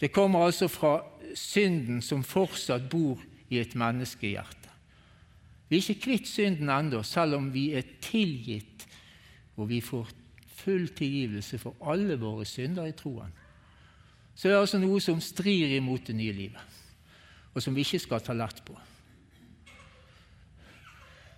Det 0.00 0.12
kommer 0.12 0.44
altså 0.44 0.68
fra 0.68 1.00
synden 1.34 2.02
som 2.04 2.22
fortsatt 2.22 2.84
bor 2.92 3.18
i 3.48 3.58
et 3.58 3.74
menneskehjerte. 3.74 4.70
Vi 5.68 5.78
er 5.78 5.82
ikke 5.82 6.04
kvitt 6.04 6.28
synden 6.30 6.70
ennå, 6.70 7.00
selv 7.02 7.40
om 7.40 7.48
vi 7.50 7.72
er 7.74 7.88
tilgitt 8.04 8.86
og 9.56 9.68
vi 9.72 9.80
får 9.80 10.12
full 10.60 10.86
tilgivelse 10.94 11.58
for 11.58 11.74
alle 11.90 12.18
våre 12.20 12.44
synder 12.46 12.86
i 12.86 12.94
troen. 12.96 13.32
Så 14.36 14.48
det 14.48 14.54
er 14.54 14.60
altså 14.60 14.80
noe 14.82 15.00
som 15.00 15.20
strir 15.24 15.72
imot 15.78 16.10
det 16.10 16.16
nye 16.18 16.34
livet, 16.36 16.76
og 17.56 17.64
som 17.64 17.74
vi 17.74 17.86
ikke 17.86 18.02
skal 18.04 18.20
ta 18.20 18.36
lett 18.36 18.60
på. 18.66 18.76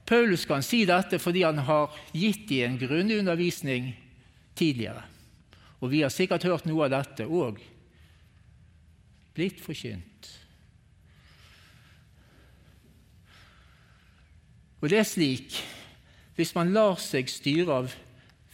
Paulus 0.09 0.47
kan 0.49 0.65
si 0.65 0.83
dette 0.89 1.21
fordi 1.21 1.45
han 1.45 1.61
har 1.69 1.95
gitt 2.17 2.49
dem 2.49 2.73
en 2.73 2.81
grundig 2.81 3.21
undervisning 3.21 3.91
tidligere. 4.57 5.05
Og 5.79 5.93
vi 5.93 6.03
har 6.03 6.11
sikkert 6.11 6.47
hørt 6.49 6.67
noe 6.67 6.89
av 6.89 6.95
dette 6.97 7.29
òg 7.29 7.61
blitt 9.37 9.61
forkynt. 9.63 10.31
Og 14.81 14.91
det 14.91 15.03
er 15.03 15.07
slik 15.07 15.61
hvis 16.39 16.55
man 16.55 16.71
lar 16.75 16.99
seg 17.03 17.31
styre 17.31 17.81
av 17.83 17.95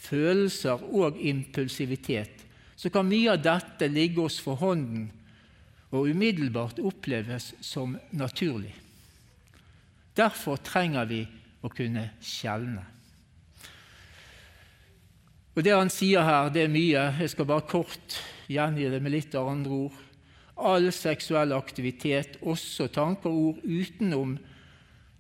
følelser 0.05 0.81
og 0.97 1.19
impulsivitet, 1.21 2.44
så 2.85 2.91
kan 2.93 3.07
mye 3.09 3.33
av 3.33 3.41
dette 3.41 3.87
ligge 3.89 4.21
oss 4.21 4.37
for 4.45 4.61
hånden 4.61 5.07
og 5.95 6.11
umiddelbart 6.11 6.83
oppleves 6.85 7.55
som 7.65 7.95
naturlig. 8.13 8.75
Derfor 10.13 10.61
trenger 10.61 11.09
vi 11.09 11.23
å 11.65 11.71
kunne 11.73 12.11
skjelne. 12.21 12.85
Og 15.55 15.65
Det 15.65 15.73
han 15.73 15.89
sier 15.89 16.29
her, 16.29 16.53
det 16.53 16.67
er 16.67 16.77
mye. 16.77 17.09
Jeg 17.23 17.33
skal 17.33 17.49
bare 17.49 17.65
kort 17.71 18.21
gjengi 18.53 18.91
det 18.93 19.01
med 19.01 19.15
litt 19.15 19.35
andre 19.39 19.81
ord. 19.87 20.01
All 20.61 20.93
seksuell 20.93 21.57
aktivitet, 21.57 22.37
også 22.43 22.91
tanker 22.93 23.31
og 23.33 23.45
ord 23.49 23.65
utenom 23.65 24.37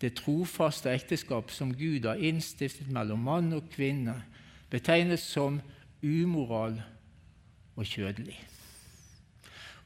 det 0.03 0.19
trofaste 0.21 0.93
ekteskap 0.93 1.55
som 1.55 1.73
Gud 1.73 2.05
har 2.05 2.21
innstiftet 2.21 2.93
mellom 2.93 3.25
mann 3.25 3.55
og 3.57 3.71
kvinne, 3.73 4.21
betegnes 4.69 5.25
som 5.25 5.63
umoral 6.03 6.83
og 7.77 7.87
kjødelig. 7.87 8.39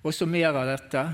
Også 0.06 0.26
mer 0.26 0.54
av 0.54 0.68
dette. 0.68 1.04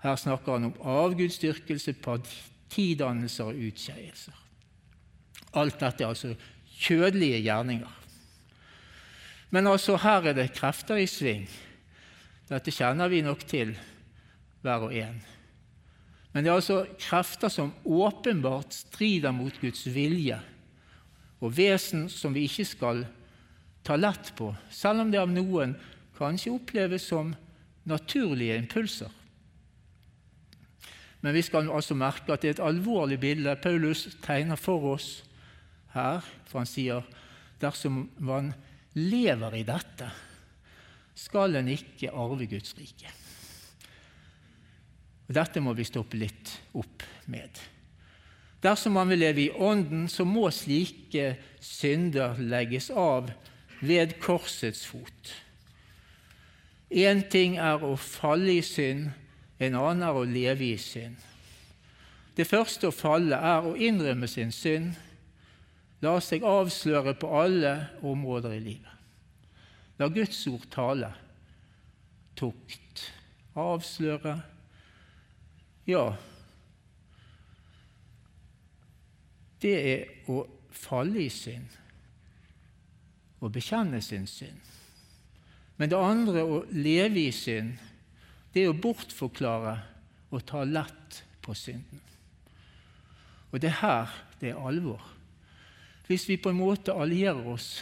Her 0.00 0.16
snakker 0.16 0.56
han 0.56 0.70
om 0.70 0.76
avgudsdyrkelse, 0.80 1.96
partidannelser 2.02 3.50
og 3.52 3.64
utskeielser. 3.70 4.36
Alt 5.60 5.80
dette 5.80 6.04
er 6.04 6.12
altså 6.12 6.34
kjødelige 6.80 7.42
gjerninger. 7.44 7.96
Men 9.50 9.66
altså 9.66 9.98
her 9.98 10.30
er 10.30 10.36
det 10.38 10.52
krefter 10.54 11.00
i 11.02 11.08
sving. 11.10 11.48
Dette 12.50 12.72
kjenner 12.74 13.10
vi 13.10 13.22
nok 13.22 13.42
til, 13.46 13.74
hver 14.62 14.86
og 14.86 14.94
en. 14.94 15.20
Men 16.32 16.44
det 16.44 16.50
er 16.50 16.60
altså 16.60 16.84
krefter 17.00 17.50
som 17.50 17.72
åpenbart 17.84 18.74
strider 18.74 19.34
mot 19.34 19.54
Guds 19.60 19.86
vilje, 19.90 20.38
og 21.40 21.56
vesen 21.56 22.08
som 22.12 22.34
vi 22.36 22.44
ikke 22.46 22.66
skal 22.68 23.04
ta 23.86 23.96
lett 23.96 24.32
på, 24.36 24.52
selv 24.70 25.02
om 25.02 25.10
det 25.10 25.18
av 25.22 25.30
noen 25.32 25.74
kanskje 26.20 26.52
oppleves 26.54 27.08
som 27.08 27.32
naturlige 27.88 28.58
impulser. 28.60 29.10
Men 31.20 31.36
vi 31.36 31.42
skal 31.44 31.68
altså 31.68 31.96
merke 31.98 32.32
at 32.32 32.42
det 32.42 32.48
er 32.48 32.56
et 32.58 32.64
alvorlig 32.64 33.18
bilde 33.20 33.56
Paulus 33.60 34.06
tegner 34.24 34.60
for 34.60 34.94
oss 34.94 35.08
her, 35.94 36.24
for 36.48 36.62
han 36.62 36.68
sier 36.68 37.04
dersom 37.60 38.06
man 38.16 38.54
lever 38.96 39.60
i 39.60 39.66
dette, 39.68 40.08
skal 41.14 41.58
en 41.58 41.68
ikke 41.68 42.12
arve 42.16 42.46
Guds 42.48 42.72
rike. 42.78 43.10
Og 45.28 45.36
Dette 45.36 45.60
må 45.62 45.74
vi 45.76 45.86
stoppe 45.86 46.18
litt 46.18 46.54
opp 46.74 47.04
med. 47.30 47.60
Dersom 48.64 48.96
man 48.96 49.08
vil 49.12 49.22
leve 49.22 49.44
i 49.44 49.52
Ånden, 49.52 50.08
så 50.08 50.24
må 50.28 50.48
slike 50.52 51.36
synder 51.64 52.40
legges 52.40 52.90
av 52.90 53.30
ved 53.80 54.16
korsets 54.20 54.82
fot. 54.88 55.30
Én 56.90 57.22
ting 57.30 57.56
er 57.62 57.84
å 57.86 57.94
falle 57.96 58.56
i 58.58 58.62
synd, 58.66 59.12
en 59.60 59.76
annen 59.78 60.02
er 60.08 60.16
å 60.16 60.26
leve 60.26 60.72
i 60.72 60.78
synd. 60.80 61.18
Det 62.34 62.46
første 62.48 62.88
å 62.88 62.94
falle 62.94 63.36
er 63.36 63.66
å 63.66 63.76
innrømme 63.76 64.26
sin 64.30 64.50
synd, 64.54 64.94
la 66.00 66.16
seg 66.24 66.42
avsløre 66.46 67.14
på 67.20 67.28
alle 67.42 67.74
områder 68.02 68.56
i 68.56 68.62
livet. 68.64 68.96
La 70.00 70.08
Guds 70.08 70.40
ord 70.48 70.64
tale. 70.72 71.12
Tukt. 72.40 73.04
Avsløre. 73.54 74.38
Ja, 75.86 76.06
det 79.60 79.76
er 79.92 80.30
å 80.32 80.42
falle 80.72 81.26
i 81.26 81.30
synd 81.32 81.76
å 83.40 83.48
bekjenne 83.52 84.00
sin 84.04 84.26
synd. 84.28 84.79
Men 85.80 85.88
det 85.88 85.96
andre, 85.96 86.44
å 86.44 86.60
leve 86.76 87.22
i 87.22 87.30
synd, 87.32 87.78
det 88.52 88.66
er 88.66 88.72
å 88.72 88.76
bortforklare 88.76 89.78
og 90.28 90.42
ta 90.44 90.60
lett 90.68 91.22
på 91.40 91.54
synden. 91.56 92.02
Og 93.48 93.62
det 93.62 93.70
er 93.70 93.80
her 93.80 94.18
det 94.42 94.52
er 94.52 94.60
alvor. 94.60 95.00
Hvis 96.04 96.26
vi 96.28 96.36
på 96.42 96.52
en 96.52 96.60
måte 96.60 96.92
allierer 96.92 97.48
oss, 97.48 97.78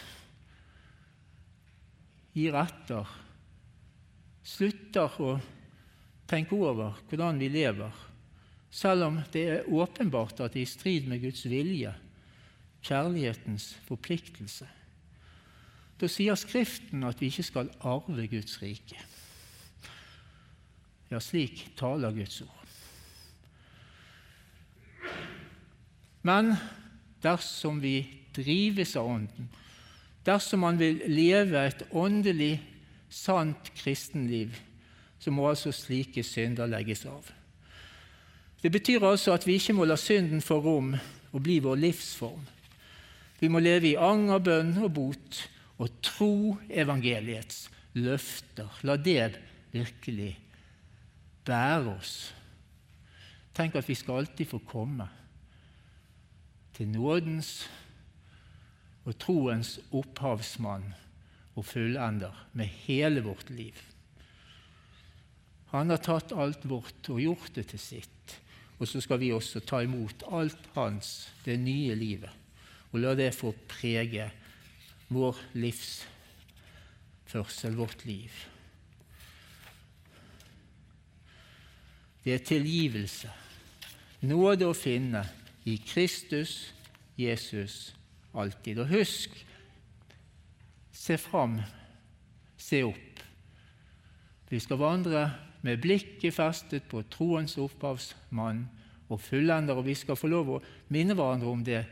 gir 2.39 2.55
etter, 2.61 3.09
slutter 4.47 5.19
å 5.25 5.35
tenke 6.29 6.55
over 6.55 7.01
hvordan 7.09 7.43
vi 7.43 7.51
lever, 7.51 8.05
selv 8.71 9.09
om 9.09 9.21
det 9.33 9.45
er 9.49 9.71
åpenbart 9.75 10.45
at 10.45 10.55
det 10.55 10.63
er 10.63 10.69
i 10.69 10.71
strid 10.71 11.09
med 11.11 11.25
Guds 11.25 11.43
vilje, 11.51 11.97
kjærlighetens 12.85 13.73
forpliktelse. 13.89 14.69
Da 15.99 16.07
sier 16.07 16.39
Skriften 16.39 17.03
at 17.05 17.21
vi 17.21 17.31
ikke 17.33 17.47
skal 17.47 17.71
arve 17.81 18.29
Guds 18.31 18.61
rike. 18.63 18.99
Ja, 21.11 21.19
slik 21.19 21.71
taler 21.79 22.13
Guds 22.15 22.43
ord. 22.45 22.55
Men 26.23 26.53
dersom 27.23 27.81
vi 27.83 28.03
drives 28.37 28.95
av 28.99 29.09
Ånden, 29.09 29.49
dersom 30.27 30.61
man 30.61 30.79
vil 30.79 31.01
leve 31.09 31.65
et 31.65 31.87
åndelig, 31.91 32.59
sant 33.09 33.71
kristenliv, 33.79 34.53
så 35.19 35.33
må 35.33 35.49
altså 35.49 35.73
slike 35.73 36.23
synder 36.23 36.69
legges 36.69 37.07
av. 37.09 37.25
Det 38.63 38.71
betyr 38.75 39.07
altså 39.07 39.33
at 39.33 39.47
vi 39.47 39.57
ikke 39.59 39.75
må 39.79 39.87
la 39.89 39.97
synden 39.97 40.43
få 40.45 40.59
rom 40.61 40.93
og 41.33 41.43
bli 41.43 41.59
vår 41.65 41.79
livsform. 41.81 42.45
Vi 43.41 43.49
må 43.49 43.63
leve 43.63 43.93
i 43.93 43.99
anger, 43.99 44.43
bønn 44.43 44.75
og 44.83 44.93
bot 44.95 45.41
og 45.79 46.01
tro 46.03 46.59
evangeliets 46.69 47.69
løfter. 47.99 48.71
La 48.83 48.97
det 48.99 49.39
virkelig 49.73 50.33
bære 51.47 51.95
oss. 51.95 52.15
Tenk 53.55 53.79
at 53.79 53.89
vi 53.89 53.97
skal 53.99 54.23
alltid 54.23 54.51
få 54.53 54.61
komme 54.67 55.09
til 56.77 56.91
nådens 56.93 57.53
og 59.09 59.17
troens 59.19 59.79
opphavsmann 59.91 60.93
og 61.59 61.67
fullender 61.67 62.35
med 62.53 62.71
hele 62.87 63.25
vårt 63.25 63.51
liv. 63.51 63.75
Han 65.73 65.91
har 65.91 66.01
tatt 66.01 66.33
alt 66.33 66.63
vårt 66.69 67.11
og 67.13 67.21
gjort 67.21 67.55
det 67.57 67.67
til 67.73 67.83
sitt. 67.83 68.37
Og 68.79 68.87
så 68.87 69.03
skal 69.03 69.19
vi 69.19 69.33
også 69.35 69.61
ta 69.67 69.81
imot 69.83 70.23
alt 70.31 70.69
hans, 70.77 71.29
det 71.43 71.59
nye 71.59 71.97
livet, 71.99 72.31
og 72.93 73.01
la 73.03 73.17
det 73.19 73.33
få 73.35 73.51
prege 73.69 74.29
vår 75.09 75.37
livsførsel, 75.53 77.77
vårt 77.77 78.05
liv. 78.05 78.31
Det 82.25 82.35
er 82.35 82.39
tilgivelse, 82.45 83.31
nåde 84.29 84.67
å 84.69 84.75
finne 84.77 85.23
i 85.65 85.79
Kristus, 85.81 86.75
Jesus, 87.17 87.95
alltid. 88.37 88.79
Og 88.83 88.89
husk, 88.93 89.47
se 90.93 91.17
fram, 91.17 91.61
se 92.59 92.83
opp. 92.85 93.23
Vi 94.49 94.61
skal 94.61 94.79
vandre 94.81 95.31
med 95.65 95.81
blikket 95.83 96.35
festet 96.37 96.83
på 96.91 97.03
troens 97.11 97.57
opphavsmann 97.61 98.69
og 99.09 99.21
fullender, 99.25 99.79
og 99.79 99.87
vi 99.89 99.95
skal 99.97 100.17
få 100.21 100.29
lov 100.29 100.51
å 100.53 100.63
minne 100.93 101.17
hverandre 101.17 101.49
om 101.49 101.65
det 101.65 101.85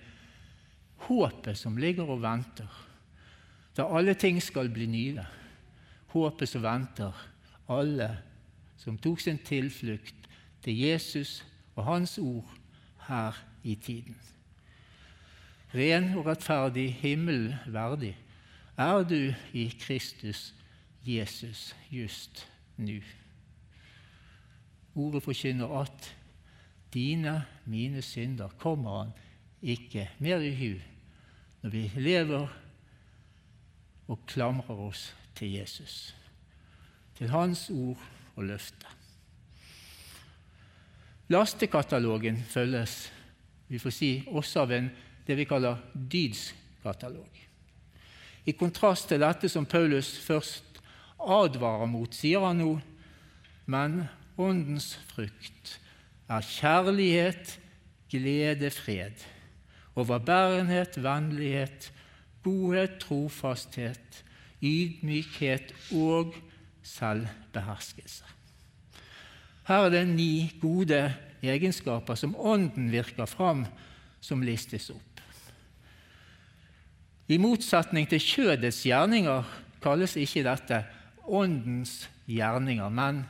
håpet 1.06 1.56
som 1.58 1.78
ligger 1.80 2.10
og 2.12 2.22
venter 2.24 2.85
da 3.76 3.84
alle 3.92 4.14
ting 4.14 4.40
skal 4.42 4.70
bli 4.72 4.86
nye. 4.86 5.26
Håpet 6.14 6.48
som 6.48 6.64
venter 6.64 7.26
alle 7.68 8.10
som 8.80 8.98
tok 8.98 9.20
sin 9.20 9.38
tilflukt 9.38 10.28
til 10.64 10.78
Jesus 10.78 11.40
og 11.76 11.84
Hans 11.84 12.18
ord 12.18 12.48
her 13.08 13.36
i 13.64 13.74
tiden. 13.74 14.16
Ren 15.74 16.12
og 16.16 16.26
rettferdig, 16.26 16.92
himmelen 17.02 17.54
verdig, 17.66 18.14
er 18.78 19.02
du 19.02 19.32
i 19.52 19.66
Kristus 19.80 20.54
Jesus 21.04 21.74
just 21.90 22.46
nå. 22.76 23.00
Ordet 24.94 25.22
forkynner 25.22 25.80
at 25.80 26.16
dine, 26.94 27.44
mine 27.64 28.02
synder 28.02 28.48
kommer 28.58 28.98
han 28.98 29.12
ikke 29.62 30.08
mer 30.18 30.40
i 30.40 30.54
hu 30.54 30.78
når 31.62 31.70
vi 31.70 31.90
lever 31.96 32.48
og 34.06 34.22
klamrer 34.28 34.82
oss 34.86 35.08
til 35.36 35.56
Jesus, 35.58 36.14
til 37.18 37.30
Hans 37.32 37.68
ord 37.70 38.00
og 38.36 38.48
løfte. 38.48 38.86
Lastekatalogen 41.28 42.38
følges 42.46 43.12
vi 43.66 43.80
får 43.82 43.90
si, 43.90 44.10
også 44.30 44.62
av 44.62 44.72
en, 44.76 44.92
det 45.26 45.34
vi 45.34 45.44
kaller 45.48 45.80
dydskatalog. 45.90 47.40
I 48.46 48.52
kontrast 48.54 49.08
til 49.10 49.24
dette 49.24 49.50
som 49.50 49.66
Paulus 49.66 50.12
først 50.22 50.78
advarer 51.18 51.90
mot, 51.90 52.14
sier 52.14 52.44
han 52.46 52.62
nå 52.62 52.76
men 53.66 54.04
åndens 54.38 54.94
frukt 55.10 55.76
er 56.30 56.46
kjærlighet, 56.46 57.56
glede, 58.10 58.70
fred, 58.70 59.24
overbærenhet, 59.98 60.98
vennlighet, 61.02 61.90
godhet, 62.46 63.00
trofasthet, 63.02 64.22
ydmykhet 64.62 65.74
og 65.98 66.34
selvbeherskelse. 66.86 68.24
Her 69.66 69.88
er 69.88 69.90
det 69.90 70.04
ni 70.08 70.52
gode 70.62 71.00
egenskaper 71.42 72.14
som 72.14 72.36
Ånden 72.38 72.92
virker 72.92 73.26
fram, 73.26 73.64
som 74.22 74.42
listes 74.46 74.90
opp. 74.94 75.02
I 77.26 77.40
motsetning 77.42 78.06
til 78.06 78.22
kjødets 78.22 78.84
gjerninger 78.86 79.48
kalles 79.82 80.14
ikke 80.18 80.44
dette 80.46 80.84
Åndens 81.26 82.04
gjerninger, 82.30 82.88
men 82.88 83.24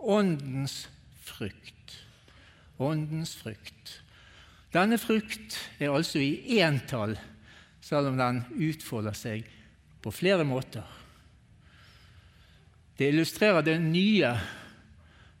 Åndens 0.00 0.86
frukt. 1.20 1.98
Åndens 2.80 3.34
frukt. 3.36 3.98
Denne 4.72 4.96
frukt 4.98 5.58
er 5.82 5.92
altså 5.92 6.22
i 6.22 6.60
entall 6.62 7.18
selv 7.80 8.12
om 8.12 8.18
den 8.20 8.42
utfolder 8.60 9.16
seg 9.16 9.46
på 10.00 10.12
flere 10.12 10.44
måter. 10.44 10.84
Det 12.96 13.08
illustrerer 13.08 13.64
det 13.64 13.78
nye 13.80 14.32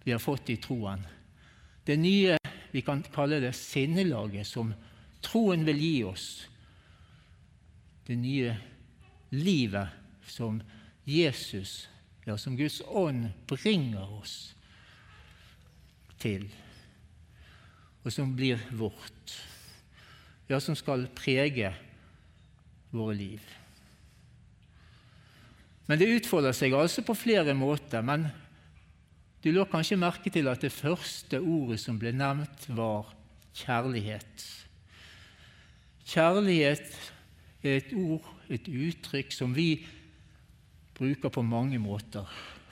vi 0.04 0.12
har 0.12 0.22
fått 0.22 0.50
i 0.50 0.56
troen. 0.56 1.02
Det 1.84 1.96
nye 2.00 2.38
vi 2.70 2.82
kan 2.86 3.02
kalle 3.12 3.40
det 3.42 3.52
sinnelaget 3.56 4.48
som 4.48 4.72
troen 5.20 5.66
vil 5.68 5.82
gi 5.82 5.96
oss. 6.08 6.26
Det 8.06 8.16
nye 8.16 8.54
livet 9.30 9.92
som 10.26 10.62
Jesus, 11.04 11.88
ja, 12.24 12.38
som 12.38 12.56
Guds 12.56 12.80
ånd 12.86 13.28
bringer 13.50 14.08
oss 14.20 14.54
til, 16.20 16.46
og 18.04 18.12
som 18.12 18.32
blir 18.36 18.60
vårt. 18.72 19.36
Ja, 20.48 20.58
som 20.60 20.76
skal 20.78 21.06
prege 21.14 21.74
våre 22.94 23.16
liv. 23.16 23.44
Men 25.90 25.98
det 25.98 26.10
utfolder 26.20 26.54
seg 26.54 26.74
altså 26.78 27.02
på 27.02 27.16
flere 27.18 27.54
måter. 27.58 28.02
Men 28.06 28.28
du 29.42 29.50
lå 29.50 29.64
kanskje 29.66 29.98
merke 29.98 30.30
til 30.30 30.46
at 30.50 30.62
det 30.62 30.70
første 30.74 31.40
ordet 31.40 31.80
som 31.82 31.98
ble 31.98 32.12
nevnt, 32.14 32.68
var 32.68 33.08
kjærlighet. 33.56 34.44
Kjærlighet 36.10 36.92
er 37.62 37.80
et 37.80 37.90
ord, 37.96 38.26
et 38.50 38.68
uttrykk, 38.68 39.34
som 39.34 39.54
vi 39.56 39.82
bruker 40.94 41.32
på 41.32 41.42
mange 41.42 41.78
måter. 41.82 42.28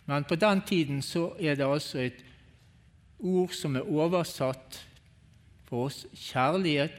Men 0.06 0.24
på 0.24 0.38
den 0.38 0.62
tiden 0.62 1.02
så 1.02 1.32
er 1.40 1.58
det 1.58 1.66
altså 1.66 2.04
et 2.06 2.22
ord 3.18 3.52
som 3.56 3.76
er 3.76 3.88
oversatt 3.88 4.78
for 5.68 5.88
oss 5.88 6.04
kjærlighet 6.14 6.94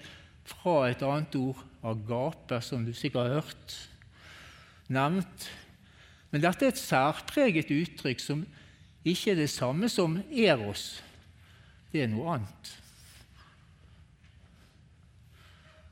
fra 0.49 0.89
et 0.89 1.01
annet 1.05 1.35
ord, 1.39 1.63
agape, 1.83 2.61
som 2.61 2.85
du 2.85 2.93
sikkert 2.93 3.27
har 3.27 3.41
hørt 3.41 3.75
nevnt. 4.89 5.47
Men 6.31 6.43
dette 6.43 6.65
er 6.65 6.73
et 6.73 6.81
særpreget 6.81 7.71
uttrykk 7.73 8.21
som 8.21 8.43
ikke 9.07 9.33
er 9.33 9.41
det 9.41 9.49
samme 9.51 9.89
som 9.89 10.19
eros. 10.29 10.99
Det 11.89 12.03
er 12.03 12.11
noe 12.11 12.35
annet. 12.37 12.73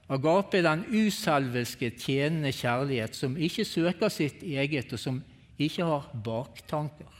Agape 0.08 0.62
er 0.62 0.68
den 0.70 0.86
uselviske, 0.88 1.90
tjenende 2.00 2.54
kjærlighet 2.56 3.18
som 3.18 3.36
ikke 3.36 3.66
søker 3.68 4.12
sitt 4.14 4.44
eget, 4.46 4.94
og 4.96 5.02
som 5.02 5.20
ikke 5.60 5.88
har 5.88 6.08
baktanker. 6.24 7.12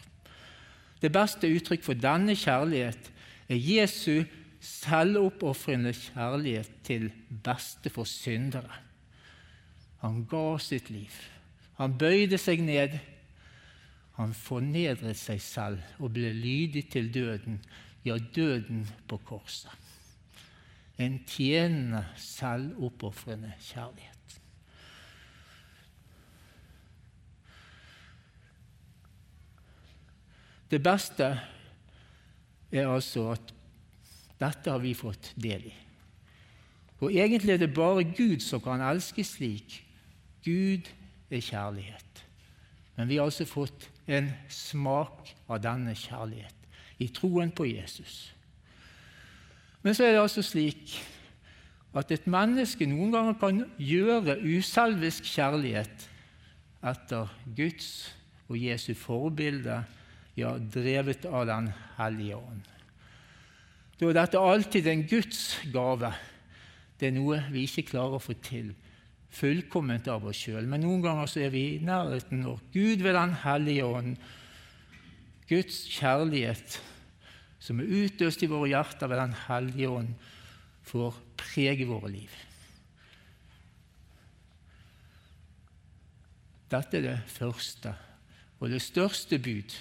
Det 1.02 1.12
beste 1.14 1.50
uttrykk 1.52 1.84
for 1.84 2.00
denne 2.00 2.36
kjærlighet 2.38 3.12
er 3.50 3.60
Jesu 3.60 4.24
selvoppofrende 4.68 5.94
kjærlighet 5.96 6.72
til 6.84 7.10
beste 7.44 7.92
for 7.94 8.08
syndere. 8.10 8.84
Han 10.04 10.26
ga 10.30 10.58
sitt 10.62 10.90
liv. 10.94 11.14
Han 11.80 11.96
bøyde 11.98 12.38
seg 12.42 12.62
ned. 12.66 12.98
Han 14.18 14.34
fornedret 14.34 15.18
seg 15.20 15.42
selv 15.42 16.02
og 16.02 16.16
ble 16.16 16.32
lydig 16.34 16.88
til 16.92 17.12
døden, 17.14 17.60
ja, 18.06 18.18
døden 18.18 18.88
på 19.08 19.20
korset. 19.28 19.74
En 20.98 21.20
tjenende, 21.30 22.02
selvoppofrende 22.18 23.54
kjærlighet. 23.62 24.40
Det 30.72 30.82
beste 30.84 31.30
er 32.72 32.90
altså 32.90 33.30
at 33.32 33.54
dette 34.42 34.72
har 34.72 34.82
vi 34.84 34.94
fått 34.98 35.32
del 35.40 35.68
i. 35.70 35.74
Og 37.02 37.14
egentlig 37.14 37.54
er 37.54 37.62
det 37.62 37.74
bare 37.74 38.06
Gud 38.06 38.42
som 38.42 38.62
kan 38.62 38.82
elske 38.82 39.26
slik. 39.26 39.82
Gud 40.46 40.90
er 41.30 41.44
kjærlighet. 41.44 42.24
Men 42.98 43.10
vi 43.10 43.20
har 43.20 43.30
altså 43.30 43.46
fått 43.46 43.90
en 44.10 44.32
smak 44.50 45.34
av 45.50 45.62
denne 45.62 45.94
kjærlighet 45.98 46.56
i 47.04 47.10
troen 47.14 47.52
på 47.54 47.68
Jesus. 47.70 48.32
Men 49.84 49.94
så 49.94 50.08
er 50.08 50.16
det 50.16 50.24
altså 50.24 50.42
slik 50.46 50.96
at 51.98 52.12
et 52.12 52.26
menneske 52.30 52.88
noen 52.90 53.14
ganger 53.14 53.38
kan 53.40 53.62
gjøre 53.82 54.40
uselvisk 54.42 55.28
kjærlighet 55.30 56.08
etter 56.88 57.30
Guds 57.58 57.92
og 58.48 58.58
Jesu 58.62 58.94
forbilde, 58.98 59.82
ja, 60.38 60.54
drevet 60.58 61.26
av 61.26 61.48
Den 61.50 61.72
hellige 61.98 62.38
ånd. 62.38 62.77
Da 63.98 64.06
er 64.06 64.14
dette 64.14 64.42
alltid 64.42 64.88
en 64.92 65.06
Guds 65.10 65.58
gave. 65.74 66.12
Det 66.98 67.10
er 67.10 67.16
noe 67.16 67.40
vi 67.50 67.66
ikke 67.66 67.88
klarer 67.90 68.18
å 68.18 68.22
få 68.22 68.36
til 68.46 68.74
fullkomment 69.34 70.08
av 70.10 70.26
oss 70.30 70.40
sjøl. 70.46 70.68
Men 70.70 70.84
noen 70.86 71.02
ganger 71.06 71.30
så 71.30 71.42
er 71.46 71.54
vi 71.54 71.64
i 71.76 71.84
nærheten 71.84 72.44
når 72.46 72.62
Gud 72.74 73.04
ved 73.06 73.18
Den 73.18 73.34
hellige 73.44 73.86
ånd, 73.86 74.18
Guds 75.48 75.80
kjærlighet, 75.96 76.80
som 77.60 77.80
er 77.82 77.90
utøst 78.04 78.44
i 78.44 78.50
våre 78.52 78.70
hjerter 78.70 79.10
ved 79.10 79.22
Den 79.24 79.38
hellige 79.48 79.90
ånd, 79.90 80.14
får 80.88 81.18
prege 81.40 81.88
våre 81.88 82.12
liv. 82.14 82.36
Dette 86.72 87.00
er 87.00 87.06
det 87.06 87.20
første 87.32 87.94
og 88.60 88.72
det 88.72 88.82
største 88.84 89.40
bud. 89.40 89.74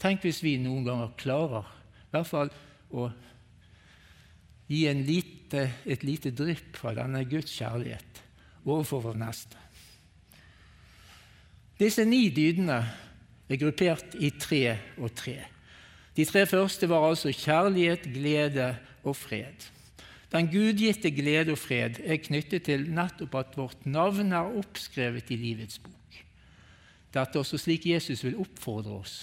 Tenk 0.00 0.24
hvis 0.24 0.42
vi 0.44 0.56
noen 0.60 0.84
ganger 0.86 1.14
klarer 1.20 1.68
i 1.68 2.14
hvert 2.14 2.28
fall 2.28 2.52
å 2.94 3.08
gi 4.74 4.92
lite, 4.98 5.68
et 5.86 6.02
lite 6.04 6.32
drypp 6.34 6.80
av 6.84 6.98
denne 6.98 7.24
Guds 7.28 7.52
kjærlighet 7.54 8.22
overfor 8.64 9.02
vår 9.08 9.18
neste. 9.20 9.60
Disse 11.78 12.04
ni 12.06 12.28
dydene 12.32 12.78
er 13.50 13.60
gruppert 13.60 14.14
i 14.22 14.30
tre 14.38 14.78
og 14.96 15.12
tre. 15.16 15.36
De 16.14 16.24
tre 16.24 16.44
første 16.46 16.88
var 16.88 17.08
altså 17.08 17.32
kjærlighet, 17.34 18.06
glede 18.14 18.70
og 19.02 19.16
fred. 19.18 19.66
Den 20.32 20.48
gudgitte 20.50 21.10
glede 21.14 21.54
og 21.54 21.58
fred 21.58 22.00
er 22.02 22.22
knyttet 22.22 22.66
til 22.66 22.88
nettopp 22.94 23.34
at 23.38 23.58
vårt 23.58 23.86
navn 23.86 24.32
er 24.32 24.56
oppskrevet 24.62 25.30
i 25.34 25.38
livets 25.38 25.78
bok. 25.82 26.18
Dette 27.14 27.38
er 27.38 27.42
også 27.42 27.58
slik 27.60 27.86
Jesus 27.86 28.24
vil 28.26 28.40
oppfordre 28.42 28.96
oss. 28.98 29.16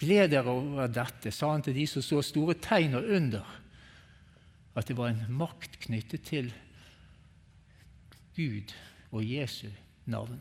Gled 0.00 0.32
dere 0.32 0.50
over 0.50 0.90
dette, 0.90 1.30
sa 1.30 1.52
han 1.52 1.62
til 1.64 1.76
de 1.76 1.86
som 1.88 2.04
så 2.04 2.20
store 2.24 2.56
tegn 2.60 2.98
og 2.98 3.08
under, 3.16 3.46
at 4.74 4.88
det 4.88 4.96
var 4.96 5.12
en 5.12 5.24
makt 5.36 5.78
knyttet 5.84 6.24
til 6.28 6.52
Gud 8.36 8.72
og 9.12 9.24
Jesu 9.26 9.68
navn. 10.08 10.40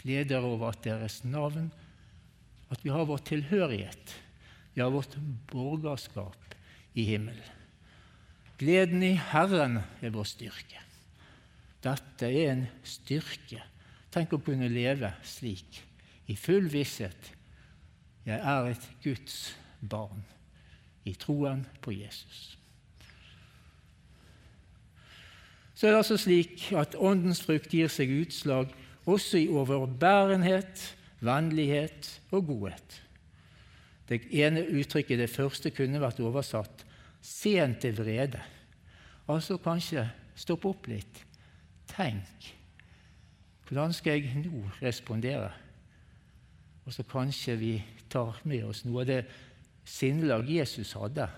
Gled 0.00 0.30
dere 0.30 0.48
over 0.48 0.72
at 0.72 0.84
deres 0.84 1.22
navn, 1.24 1.70
at 2.72 2.84
vi 2.84 2.92
har 2.92 3.04
vår 3.08 3.20
tilhørighet, 3.28 4.14
vi 4.74 4.82
har 4.82 4.92
vårt 4.92 5.16
borgerskap 5.52 6.56
i 6.94 7.04
himmelen. 7.04 7.52
Gleden 8.58 9.02
i 9.02 9.14
Herren 9.18 9.80
er 10.00 10.12
vår 10.14 10.26
styrke. 10.30 10.80
Dette 11.84 12.28
er 12.30 12.52
en 12.52 12.66
styrke. 12.86 13.60
Tenk 14.14 14.32
å 14.32 14.42
kunne 14.42 14.70
leve 14.70 15.10
slik, 15.26 15.82
i 16.30 16.36
full 16.38 16.70
visshet. 16.72 17.32
Jeg 18.24 18.38
er 18.38 18.70
et 18.70 18.86
Guds 19.04 19.38
barn 19.82 20.22
i 21.04 21.12
troen 21.18 21.66
på 21.84 21.92
Jesus. 21.92 22.54
Så 25.84 25.88
er 25.88 25.92
det 25.92 25.98
altså 26.00 26.16
slik 26.16 26.62
at 26.80 26.94
Åndens 26.96 27.42
frukt 27.44 27.68
gir 27.68 27.90
seg 27.92 28.08
utslag 28.08 28.70
også 29.04 29.36
i 29.36 29.50
overbærenhet, 29.52 30.80
vennlighet 31.20 32.08
og 32.32 32.46
godhet. 32.48 32.94
Det 34.08 34.22
ene 34.32 34.62
uttrykket, 34.64 35.20
det 35.20 35.28
første, 35.28 35.68
kunne 35.76 36.00
vært 36.00 36.22
oversatt 36.24 36.86
'sent 37.20 37.82
til 37.84 38.00
vrede'. 38.00 38.40
Altså 39.28 39.58
kanskje 39.60 40.08
stoppe 40.34 40.68
opp 40.68 40.88
litt. 40.88 41.20
Tenk. 41.86 42.56
Hvordan 43.68 43.92
skal 43.92 44.12
jeg 44.22 44.40
nå 44.40 44.64
respondere? 44.82 45.52
Og 46.86 46.92
så 46.92 47.02
kanskje 47.02 47.56
vi 47.56 47.84
tar 48.08 48.40
med 48.44 48.64
oss 48.64 48.84
noe 48.84 49.00
av 49.00 49.06
det 49.06 49.26
sinnelag 49.84 50.48
Jesus 50.48 50.92
hadde. 50.92 51.28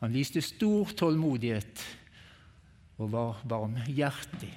Han 0.00 0.14
viste 0.14 0.40
stor 0.40 0.84
tålmodighet 0.96 2.07
og 2.98 3.12
var 3.12 3.42
barmhjertig. 3.48 4.52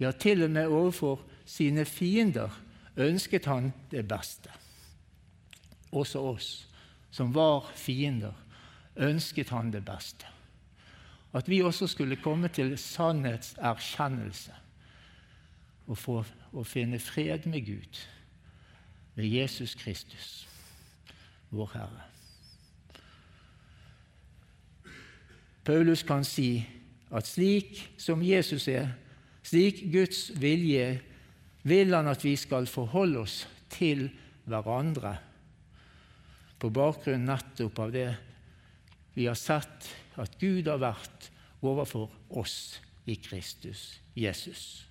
Ja, 0.00 0.10
til 0.12 0.42
og 0.42 0.50
med 0.50 0.66
overfor 0.66 1.20
sine 1.44 1.84
fiender 1.84 2.62
ønsket 2.96 3.46
han 3.46 3.72
det 3.90 4.06
beste. 4.08 4.50
Også 5.92 6.20
oss 6.20 6.50
som 7.10 7.34
var 7.34 7.72
fiender, 7.74 8.34
ønsket 8.96 9.48
han 9.50 9.72
det 9.72 9.84
beste. 9.84 10.26
At 11.32 11.48
vi 11.48 11.62
også 11.62 11.86
skulle 11.86 12.16
komme 12.16 12.48
til 12.48 12.78
sannhetserkjennelse 12.78 14.54
og 15.86 15.98
få 15.98 16.20
å 16.52 16.64
finne 16.66 16.98
fred 17.02 17.46
med 17.50 17.66
Gud 17.66 18.00
ved 19.14 19.26
Jesus 19.26 19.74
Kristus, 19.74 20.48
vår 21.50 21.70
Herre. 21.74 22.06
Paulus 25.64 26.02
kan 26.02 26.24
si 26.24 26.62
at 27.10 27.26
slik 27.26 27.80
som 27.98 28.22
Jesus 28.22 28.68
er, 28.70 28.92
slik 29.42 29.82
Guds 29.92 30.28
vilje 30.40 31.00
vil 31.66 31.94
han 31.94 32.08
at 32.10 32.24
vi 32.24 32.36
skal 32.38 32.68
forholde 32.70 33.24
oss 33.24 33.42
til 33.72 34.08
hverandre 34.48 35.16
på 36.60 36.70
bakgrunn 36.74 37.26
nettopp 37.28 37.80
av 37.80 37.94
det 37.94 38.10
vi 39.16 39.26
har 39.26 39.38
sett 39.38 39.88
at 40.20 40.36
Gud 40.40 40.68
har 40.68 40.80
vært 40.82 41.30
overfor 41.64 42.10
oss 42.40 42.78
i 43.08 43.16
Kristus 43.20 43.98
Jesus. 44.16 44.86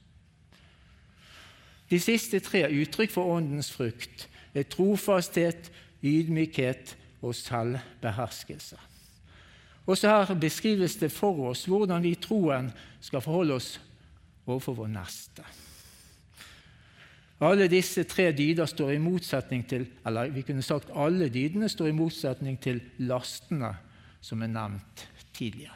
De 1.89 1.97
siste 2.01 2.41
tre 2.45 2.67
uttrykk 2.69 3.13
for 3.13 3.32
Åndens 3.38 3.71
frukt 3.73 4.27
er 4.53 4.67
trofasthet, 4.69 5.71
ydmykhet 6.05 6.95
og 7.25 7.34
selvbeherskelse. 7.38 8.77
Også 9.89 10.10
her 10.10 10.36
beskrives 10.38 10.99
det 11.02 11.10
for 11.12 11.49
oss 11.49 11.65
hvordan 11.69 12.04
vi 12.06 12.13
i 12.13 12.21
troen 12.21 12.69
skal 13.02 13.23
forholde 13.25 13.58
oss 13.58 13.71
overfor 14.45 14.78
vår 14.84 14.91
neste. 14.93 15.45
Alle 17.41 17.69
disse 17.71 18.04
tre 18.04 18.28
dyder 18.36 18.67
står 18.67 18.91
i 18.93 19.02
motsetning 19.02 19.63
til 19.69 19.88
eller 20.06 20.34
vi 20.36 20.43
kunne 20.45 20.65
sagt 20.65 20.91
alle 20.91 21.30
dydene 21.32 21.69
står 21.71 21.89
i 21.89 21.95
motsetning 21.95 22.60
til 22.62 22.82
lastene 23.08 23.71
som 24.21 24.43
er 24.43 24.52
nevnt 24.52 25.06
tidligere. 25.34 25.75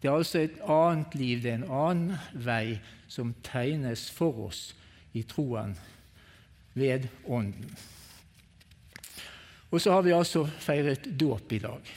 Det 0.00 0.08
er 0.08 0.16
altså 0.16 0.38
et 0.40 0.60
annet 0.64 1.14
liv, 1.14 1.42
det 1.42 1.50
er 1.50 1.58
en 1.60 1.72
annen 1.76 2.44
vei 2.46 2.78
som 3.08 3.34
tegnes 3.44 4.06
for 4.10 4.46
oss 4.46 4.70
i 5.12 5.22
troen 5.28 5.74
ved 6.72 7.10
Ånden. 7.28 7.74
Og 9.70 9.80
så 9.80 9.92
har 9.92 10.02
vi 10.02 10.16
altså 10.16 10.46
feiret 10.46 11.04
dåp 11.20 11.52
i 11.52 11.60
dag. 11.62 11.90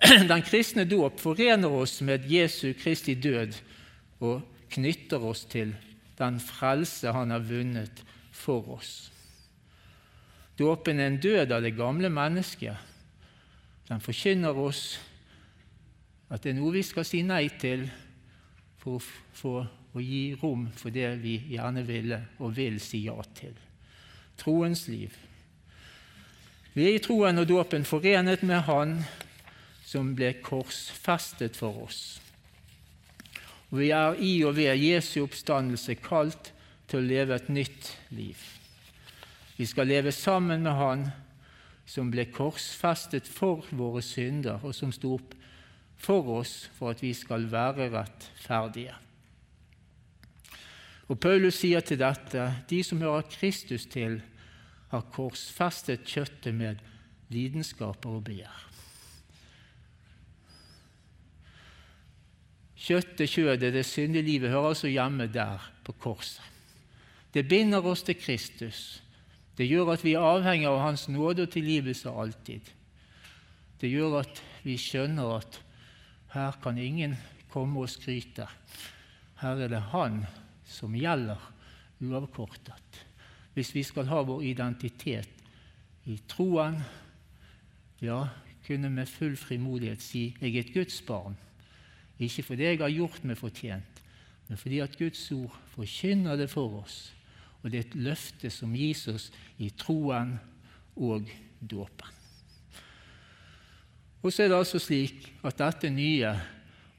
Den 0.30 0.42
kristne 0.42 0.86
dåp 0.88 1.20
forener 1.20 1.72
oss 1.72 2.00
med 2.00 2.24
Jesu 2.30 2.72
Kristi 2.74 3.14
død 3.14 3.56
og 4.24 4.42
knytter 4.72 5.24
oss 5.24 5.44
til 5.50 5.74
den 6.18 6.40
frelse 6.40 7.12
han 7.12 7.32
har 7.32 7.44
vunnet 7.44 8.02
for 8.32 8.76
oss. 8.76 9.10
Dåpen 10.58 11.00
er 11.00 11.10
en 11.10 11.20
død 11.20 11.52
av 11.52 11.62
det 11.64 11.76
gamle 11.76 12.10
mennesket. 12.12 12.76
Den 13.88 14.00
forkynner 14.00 14.56
oss 14.56 14.98
at 16.30 16.44
det 16.44 16.52
er 16.52 16.60
noe 16.60 16.74
vi 16.76 16.84
skal 16.86 17.06
si 17.08 17.22
nei 17.26 17.46
til 17.60 17.88
for 18.80 19.04
for 19.36 19.66
å 19.90 20.02
gi 20.02 20.36
rom 20.38 20.68
for 20.76 20.94
det 20.94 21.08
vi 21.22 21.34
gjerne 21.50 21.82
ville 21.86 22.20
og 22.38 22.54
vil 22.56 22.78
si 22.82 23.04
ja 23.08 23.16
til. 23.34 23.56
Troens 24.38 24.86
liv. 24.88 25.16
Vi 26.74 26.86
er 26.86 26.94
i 26.94 27.02
troen 27.02 27.42
og 27.42 27.48
dåpen 27.50 27.84
forenet 27.84 28.44
med 28.46 28.62
Han 28.68 29.00
som 29.90 30.12
ble 30.14 30.36
korsfestet 30.44 31.58
for 31.58 31.82
oss. 31.88 32.20
Og 33.70 33.80
vi 33.80 33.90
er 33.94 34.18
i 34.22 34.32
og 34.46 34.54
ved 34.58 34.78
Jesu 34.78 35.24
oppstandelse 35.24 35.96
kalt 36.02 36.52
til 36.90 37.00
å 37.00 37.08
leve 37.08 37.36
et 37.38 37.50
nytt 37.50 37.90
liv. 38.14 38.38
Vi 39.58 39.66
skal 39.66 39.90
leve 39.90 40.12
sammen 40.14 40.62
med 40.62 40.78
Han 40.78 41.04
som 41.90 42.10
ble 42.10 42.28
korsfestet 42.30 43.26
for 43.26 43.66
våre 43.74 44.02
synder, 44.02 44.62
og 44.62 44.74
som 44.74 44.92
sto 44.94 45.16
opp 45.18 45.34
for 46.00 46.36
oss 46.38 46.68
for 46.78 46.94
at 46.94 47.02
vi 47.02 47.10
skal 47.14 47.48
være 47.50 47.90
rettferdige. 47.92 48.94
Og 51.10 51.18
Paulus 51.18 51.58
sier 51.58 51.82
til 51.82 51.98
dette 51.98 52.46
de 52.70 52.82
som 52.86 53.02
hører 53.02 53.26
Kristus 53.26 53.88
til, 53.90 54.20
har 54.90 55.06
korsfestet 55.14 56.06
kjøttet 56.06 56.54
med 56.54 56.78
lidenskaper 57.34 58.18
og 58.20 58.28
begjær. 58.30 58.69
Kjøttet, 62.80 63.28
kjødet, 63.28 63.74
det 63.74 63.84
syndige 63.84 64.24
livet 64.24 64.50
hører 64.50 64.72
altså 64.72 64.88
hjemme 64.88 65.26
der, 65.28 65.60
på 65.84 65.92
korset. 65.92 66.40
Det 67.34 67.44
binder 67.48 67.84
oss 67.86 68.02
til 68.02 68.16
Kristus. 68.18 69.02
Det 69.56 69.68
gjør 69.68 69.92
at 69.92 70.04
vi 70.04 70.14
er 70.16 70.24
avhengig 70.24 70.66
av 70.70 70.80
Hans 70.80 71.04
nåde 71.12 71.44
og 71.44 71.52
tilgivelse 71.52 72.10
alltid. 72.10 72.70
Det 73.80 73.90
gjør 73.90 74.22
at 74.22 74.40
vi 74.64 74.78
skjønner 74.80 75.36
at 75.36 75.60
her 76.32 76.56
kan 76.62 76.78
ingen 76.78 77.18
komme 77.52 77.82
og 77.84 77.90
skryte. 77.92 78.46
Her 79.42 79.60
er 79.66 79.72
det 79.72 79.82
Han 79.92 80.24
som 80.64 80.96
gjelder 80.96 81.40
uavkortet. 82.00 83.04
Hvis 83.54 83.74
vi 83.74 83.82
skal 83.84 84.08
ha 84.08 84.22
vår 84.24 84.42
identitet 84.46 86.08
i 86.08 86.16
troen, 86.28 86.80
ja, 88.00 88.24
kunne 88.66 88.88
med 88.90 89.08
full 89.08 89.36
frimodighet 89.36 90.02
si 90.02 90.36
'Jeg 90.40 90.56
er 90.56 90.60
et 90.60 90.74
Guds 90.74 91.02
barn'. 91.02 91.49
Ikke 92.20 92.44
fordi 92.44 92.68
jeg 92.68 92.80
har 92.82 92.92
gjort 92.92 93.24
meg 93.24 93.38
fortjent, 93.40 94.02
men 94.48 94.60
fordi 94.60 94.80
at 94.84 94.96
Guds 94.98 95.22
ord 95.32 95.56
forkynner 95.72 96.36
det 96.36 96.50
for 96.52 96.82
oss. 96.82 96.98
Og 97.62 97.70
det 97.70 97.78
er 97.78 97.86
et 97.86 98.00
løfte 98.08 98.50
som 98.52 98.74
gis 98.76 99.06
oss 99.08 99.28
i 99.60 99.70
troen 99.76 100.34
og 100.96 101.28
dåpen. 101.60 102.16
Og 104.20 104.32
så 104.32 104.44
er 104.44 104.50
det 104.52 104.58
altså 104.58 104.80
slik 104.82 105.30
at 105.46 105.60
dette 105.60 105.90
nye, 105.92 106.34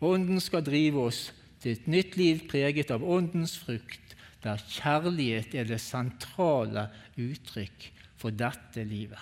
Ånden 0.01 0.39
skal 0.41 0.63
drive 0.65 1.03
oss 1.11 1.27
til 1.61 1.75
et 1.75 1.89
nytt 1.91 2.15
liv 2.17 2.39
preget 2.49 2.89
av 2.89 3.03
Åndens 3.05 3.53
frukt, 3.61 4.15
der 4.41 4.63
kjærlighet 4.65 5.53
er 5.53 5.67
det 5.69 5.77
sentrale 5.77 6.87
uttrykk 7.21 7.85
for 8.17 8.33
dette 8.33 8.81
livet. 8.81 9.21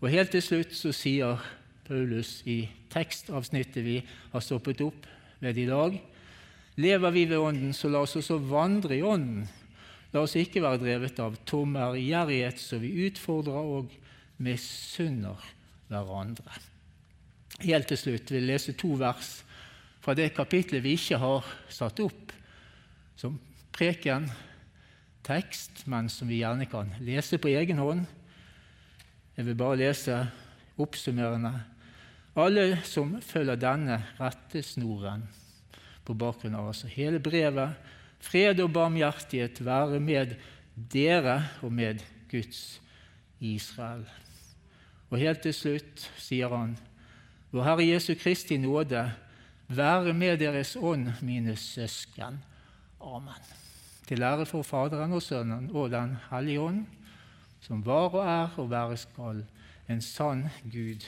Og 0.00 0.12
Helt 0.12 0.32
til 0.32 0.44
slutt 0.44 0.76
så 0.76 0.92
sier 0.96 1.40
Paulus 1.90 2.38
i 2.46 2.62
tekstavsnittet 2.92 3.82
vi 3.82 3.96
har 4.30 4.44
stoppet 4.44 4.80
opp 4.86 5.08
ved 5.42 5.58
i 5.58 5.66
dag 5.66 5.98
Lever 6.80 7.10
vi 7.10 7.24
ved 7.28 7.38
Ånden, 7.42 7.72
så 7.74 7.90
la 7.90 8.00
oss 8.04 8.14
også 8.16 8.38
vandre 8.48 8.94
i 8.96 9.02
Ånden. 9.04 9.42
La 10.14 10.22
oss 10.24 10.36
ikke 10.38 10.62
være 10.62 10.80
drevet 10.80 11.18
av 11.20 11.34
tom 11.44 11.74
ærgjerrighet, 11.76 12.60
så 12.62 12.78
vi 12.80 12.92
utfordrer 13.08 13.66
og 13.74 13.90
misunner 14.40 15.42
hverandre. 15.90 16.54
Helt 17.60 17.90
til 17.90 18.00
slutt 18.00 18.32
vil 18.32 18.46
jeg 18.46 18.52
lese 18.52 18.76
to 18.80 18.94
vers 19.00 19.32
fra 20.00 20.14
det 20.16 20.30
kapitlet 20.32 20.80
vi 20.86 20.94
ikke 20.96 21.18
har 21.20 21.44
satt 21.68 22.00
opp 22.00 22.32
som 23.20 23.36
preken, 23.76 24.30
tekst, 25.26 25.84
men 25.90 26.08
som 26.08 26.30
vi 26.30 26.40
gjerne 26.40 26.70
kan 26.70 26.94
lese 27.04 27.36
på 27.42 27.52
egen 27.52 27.82
hånd. 27.82 28.06
Jeg 29.36 29.50
vil 29.50 29.58
bare 29.58 29.82
lese 29.82 30.22
oppsummerende. 30.80 31.52
Alle 32.40 32.80
som 32.88 33.18
følger 33.24 33.58
denne 33.60 33.98
rettesnoren 34.18 35.26
på 36.06 36.14
bakgrunn 36.16 36.56
av 36.56 36.70
altså 36.70 36.88
hele 36.90 37.20
brevet. 37.22 37.76
Fred 38.20 38.60
og 38.60 38.72
barmhjertighet 38.74 39.60
være 39.64 40.00
med 40.00 40.36
dere 40.92 41.36
og 41.64 41.72
med 41.72 42.02
Guds 42.30 42.80
Israel. 43.40 44.04
Og 45.10 45.18
helt 45.18 45.42
til 45.42 45.54
slutt 45.56 46.06
sier 46.20 46.52
han, 46.52 46.76
Vår 47.50 47.66
Herre 47.66 47.86
Jesu 47.88 48.12
Kristi 48.14 48.60
nåde 48.62 49.08
være 49.66 50.12
med 50.14 50.38
deres 50.38 50.76
ånd, 50.76 51.08
mine 51.22 51.56
søsken. 51.58 52.38
Amen. 53.00 53.48
Til 54.06 54.22
ære 54.22 54.46
for 54.46 54.62
Faderen 54.62 55.12
og 55.12 55.22
Sønnen 55.22 55.70
og 55.74 55.90
Den 55.90 56.16
hellige 56.30 56.60
ånd, 56.60 56.84
som 57.60 57.82
var 57.86 58.14
og 58.14 58.22
er 58.22 58.54
og 58.58 58.70
være 58.70 58.96
skal, 58.96 59.42
en 59.88 60.00
sann 60.00 60.46
Gud, 60.62 61.02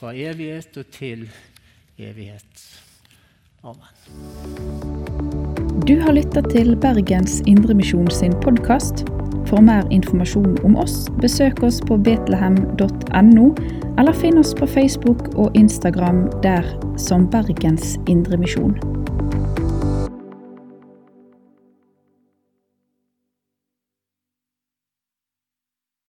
fra 0.00 0.14
evighet 0.16 0.76
og 0.80 0.86
til 0.96 1.26
evighet. 2.00 2.60
Amen. 3.62 3.90
Du 5.84 5.98
har 6.00 6.14
lytta 6.16 6.40
til 6.48 6.72
Bergens 6.80 7.42
Indremisjon 7.46 8.08
sin 8.10 8.32
podkast. 8.40 9.04
For 9.50 9.60
mer 9.60 9.84
informasjon 9.92 10.56
om 10.64 10.78
oss, 10.80 11.02
besøk 11.20 11.60
oss 11.66 11.82
på 11.88 11.98
betlehem.no, 12.00 13.50
eller 13.98 14.16
finn 14.16 14.40
oss 14.40 14.54
på 14.56 14.68
Facebook 14.70 15.26
og 15.34 15.56
Instagram 15.58 16.28
der 16.44 16.64
som 16.96 17.28
Bergens 17.28 17.98
Indremisjon. 18.08 18.99